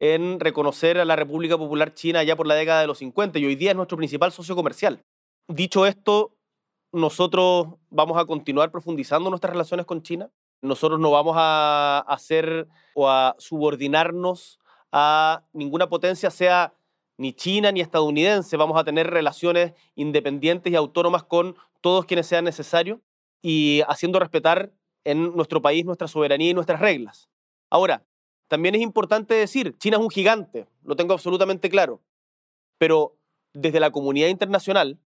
en 0.00 0.40
reconocer 0.40 0.98
a 0.98 1.04
la 1.04 1.16
República 1.16 1.58
Popular 1.58 1.94
China 1.94 2.22
ya 2.22 2.36
por 2.36 2.46
la 2.46 2.54
década 2.54 2.80
de 2.80 2.86
los 2.86 2.98
50 2.98 3.38
y 3.38 3.46
hoy 3.46 3.56
día 3.56 3.70
es 3.70 3.76
nuestro 3.76 3.96
principal 3.96 4.32
socio 4.32 4.54
comercial. 4.54 5.02
Dicho 5.48 5.86
esto, 5.86 6.34
nosotros 6.92 7.68
vamos 7.90 8.18
a 8.18 8.24
continuar 8.24 8.70
profundizando 8.70 9.30
nuestras 9.30 9.52
relaciones 9.52 9.86
con 9.86 10.02
China. 10.02 10.30
Nosotros 10.62 10.98
no 11.00 11.10
vamos 11.10 11.34
a 11.38 12.00
hacer 12.08 12.68
o 12.94 13.08
a 13.08 13.34
subordinarnos 13.38 14.58
a 14.92 15.42
ninguna 15.52 15.88
potencia, 15.88 16.30
sea 16.30 16.74
ni 17.16 17.32
China 17.32 17.72
ni 17.72 17.80
estadounidense. 17.80 18.56
Vamos 18.56 18.78
a 18.78 18.84
tener 18.84 19.08
relaciones 19.10 19.72
independientes 19.94 20.72
y 20.72 20.76
autónomas 20.76 21.24
con 21.24 21.56
todos 21.80 22.06
quienes 22.06 22.26
sean 22.26 22.44
necesarios 22.44 23.00
y 23.42 23.82
haciendo 23.88 24.18
respetar 24.18 24.72
en 25.04 25.34
nuestro 25.36 25.62
país 25.62 25.84
nuestra 25.84 26.08
soberanía 26.08 26.50
y 26.50 26.54
nuestras 26.54 26.80
reglas. 26.80 27.28
Ahora, 27.70 28.04
también 28.48 28.74
es 28.74 28.80
importante 28.80 29.34
decir, 29.34 29.76
China 29.78 29.98
es 29.98 30.02
un 30.02 30.10
gigante, 30.10 30.66
lo 30.82 30.96
tengo 30.96 31.12
absolutamente 31.12 31.68
claro, 31.70 32.00
pero 32.78 33.16
desde 33.52 33.80
la 33.80 33.90
comunidad 33.90 34.28
internacional 34.28 34.98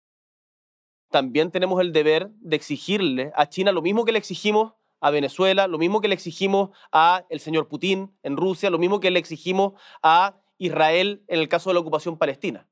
también 1.10 1.50
tenemos 1.50 1.80
el 1.80 1.92
deber 1.92 2.30
de 2.40 2.56
exigirle 2.56 3.32
a 3.34 3.48
China 3.48 3.72
lo 3.72 3.82
mismo 3.82 4.04
que 4.04 4.12
le 4.12 4.18
exigimos 4.18 4.72
a 5.00 5.10
Venezuela, 5.10 5.66
lo 5.66 5.78
mismo 5.78 6.00
que 6.00 6.08
le 6.08 6.14
exigimos 6.14 6.70
a 6.92 7.26
el 7.28 7.40
señor 7.40 7.68
Putin 7.68 8.16
en 8.22 8.36
Rusia, 8.36 8.70
lo 8.70 8.78
mismo 8.78 9.00
que 9.00 9.10
le 9.10 9.18
exigimos 9.18 9.72
a 10.02 10.36
Israel 10.58 11.24
en 11.26 11.40
el 11.40 11.48
caso 11.48 11.70
de 11.70 11.74
la 11.74 11.80
ocupación 11.80 12.16
palestina, 12.16 12.68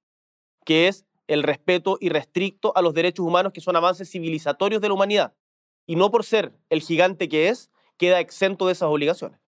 que 0.65 0.87
es 0.87 1.05
el 1.27 1.43
respeto 1.43 1.99
irrestricto 2.01 2.73
a 2.77 2.83
los 2.83 2.95
derechos 2.95 3.27
humanos 3.27 3.53
que 3.53 3.61
son 3.61 3.77
avances 3.77 4.11
civilizatorios 4.11 4.81
de 4.81 4.89
la 4.89 4.95
humanidad. 4.95 5.35
Y 5.87 5.97
no 5.97 6.11
por 6.11 6.25
ser 6.25 6.57
el 6.71 6.81
gigante 6.81 7.29
que 7.29 7.49
es, 7.49 7.71
queda 7.97 8.21
exento 8.21 8.67
de 8.67 8.73
esas 8.73 8.89
obligaciones. 8.89 9.41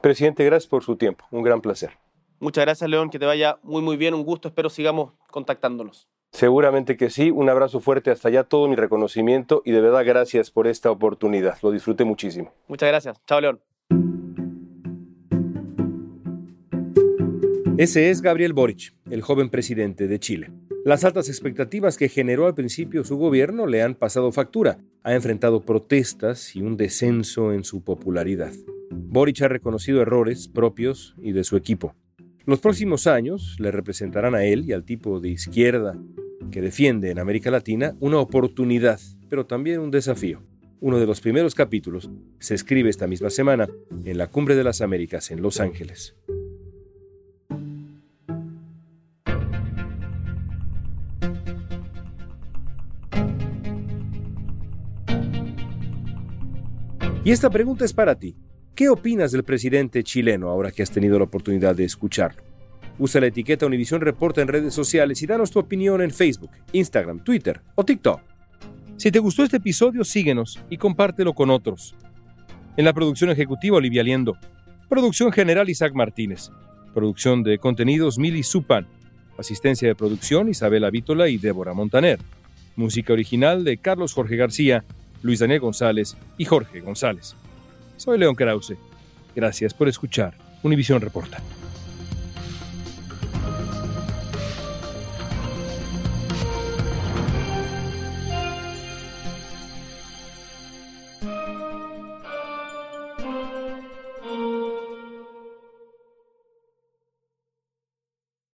Presidente, 0.00 0.44
gracias 0.44 0.68
por 0.68 0.82
su 0.82 0.96
tiempo. 0.96 1.24
Un 1.30 1.42
gran 1.42 1.60
placer. 1.60 1.90
Muchas 2.38 2.64
gracias, 2.64 2.88
León. 2.88 3.10
Que 3.10 3.18
te 3.18 3.26
vaya 3.26 3.58
muy, 3.62 3.82
muy 3.82 3.96
bien. 3.96 4.14
Un 4.14 4.24
gusto. 4.24 4.48
Espero 4.48 4.70
sigamos 4.70 5.12
contactándonos. 5.30 6.08
Seguramente 6.32 6.96
que 6.96 7.10
sí. 7.10 7.30
Un 7.30 7.50
abrazo 7.50 7.80
fuerte 7.80 8.10
hasta 8.10 8.28
allá. 8.28 8.44
Todo 8.44 8.66
mi 8.68 8.76
reconocimiento 8.76 9.62
y 9.64 9.72
de 9.72 9.80
verdad 9.80 10.04
gracias 10.06 10.50
por 10.50 10.66
esta 10.66 10.90
oportunidad. 10.90 11.58
Lo 11.62 11.70
disfruté 11.70 12.04
muchísimo. 12.04 12.52
Muchas 12.66 12.88
gracias. 12.88 13.20
Chao, 13.26 13.40
León. 13.40 13.60
Ese 17.76 18.10
es 18.10 18.20
Gabriel 18.20 18.52
Boric, 18.52 18.94
el 19.10 19.22
joven 19.22 19.48
presidente 19.48 20.06
de 20.06 20.18
Chile. 20.18 20.50
Las 20.84 21.04
altas 21.04 21.28
expectativas 21.28 21.96
que 21.96 22.08
generó 22.08 22.46
al 22.46 22.54
principio 22.54 23.04
su 23.04 23.16
gobierno 23.16 23.66
le 23.66 23.82
han 23.82 23.94
pasado 23.94 24.32
factura. 24.32 24.78
Ha 25.02 25.14
enfrentado 25.14 25.62
protestas 25.62 26.56
y 26.56 26.62
un 26.62 26.76
descenso 26.76 27.52
en 27.52 27.64
su 27.64 27.82
popularidad. 27.82 28.52
Boric 28.90 29.40
ha 29.42 29.48
reconocido 29.48 30.02
errores 30.02 30.48
propios 30.48 31.14
y 31.22 31.32
de 31.32 31.44
su 31.44 31.56
equipo. 31.56 31.94
Los 32.44 32.60
próximos 32.60 33.06
años 33.06 33.56
le 33.60 33.70
representarán 33.70 34.34
a 34.34 34.44
él 34.44 34.64
y 34.66 34.72
al 34.72 34.84
tipo 34.84 35.20
de 35.20 35.28
izquierda 35.28 35.96
que 36.50 36.60
defiende 36.60 37.10
en 37.10 37.18
América 37.18 37.50
Latina 37.50 37.94
una 38.00 38.18
oportunidad, 38.18 38.98
pero 39.28 39.46
también 39.46 39.80
un 39.80 39.90
desafío. 39.90 40.42
Uno 40.80 40.98
de 40.98 41.06
los 41.06 41.20
primeros 41.20 41.54
capítulos 41.54 42.10
se 42.38 42.54
escribe 42.54 42.90
esta 42.90 43.06
misma 43.06 43.30
semana 43.30 43.68
en 44.04 44.18
la 44.18 44.26
Cumbre 44.26 44.56
de 44.56 44.64
las 44.64 44.80
Américas 44.80 45.30
en 45.30 45.42
Los 45.42 45.60
Ángeles. 45.60 46.16
Y 57.22 57.32
esta 57.32 57.50
pregunta 57.50 57.84
es 57.84 57.92
para 57.92 58.18
ti. 58.18 58.34
¿Qué 58.80 58.88
opinas 58.88 59.30
del 59.30 59.44
presidente 59.44 60.02
chileno 60.02 60.48
ahora 60.48 60.72
que 60.72 60.82
has 60.82 60.90
tenido 60.90 61.18
la 61.18 61.26
oportunidad 61.26 61.76
de 61.76 61.84
escucharlo? 61.84 62.42
Usa 62.98 63.20
la 63.20 63.26
etiqueta 63.26 63.66
Univisión 63.66 64.00
Reporta 64.00 64.40
en 64.40 64.48
redes 64.48 64.72
sociales 64.72 65.20
y 65.20 65.26
danos 65.26 65.50
tu 65.50 65.58
opinión 65.58 66.00
en 66.00 66.10
Facebook, 66.10 66.48
Instagram, 66.72 67.22
Twitter 67.22 67.60
o 67.74 67.84
TikTok. 67.84 68.22
Si 68.96 69.12
te 69.12 69.18
gustó 69.18 69.44
este 69.44 69.58
episodio, 69.58 70.02
síguenos 70.02 70.58
y 70.70 70.78
compártelo 70.78 71.34
con 71.34 71.50
otros. 71.50 71.94
En 72.78 72.86
la 72.86 72.94
producción 72.94 73.28
ejecutiva, 73.28 73.76
Olivia 73.76 74.02
Liendo. 74.02 74.38
Producción 74.88 75.30
general, 75.30 75.68
Isaac 75.68 75.92
Martínez. 75.92 76.48
Producción 76.94 77.42
de 77.42 77.58
contenidos, 77.58 78.18
Mili 78.18 78.42
Supan. 78.42 78.86
Asistencia 79.36 79.88
de 79.88 79.94
producción, 79.94 80.48
Isabela 80.48 80.88
Vítola 80.88 81.28
y 81.28 81.36
Débora 81.36 81.74
Montaner. 81.74 82.18
Música 82.76 83.12
original 83.12 83.62
de 83.62 83.76
Carlos 83.76 84.14
Jorge 84.14 84.36
García 84.36 84.86
Luis 85.20 85.40
Daniel 85.40 85.60
González 85.60 86.16
y 86.38 86.46
Jorge 86.46 86.80
González. 86.80 87.36
Soy 88.00 88.18
León 88.18 88.34
Krause. 88.34 88.78
Gracias 89.36 89.74
por 89.74 89.86
escuchar 89.86 90.32
Univisión 90.62 91.02
Reporta. 91.02 91.42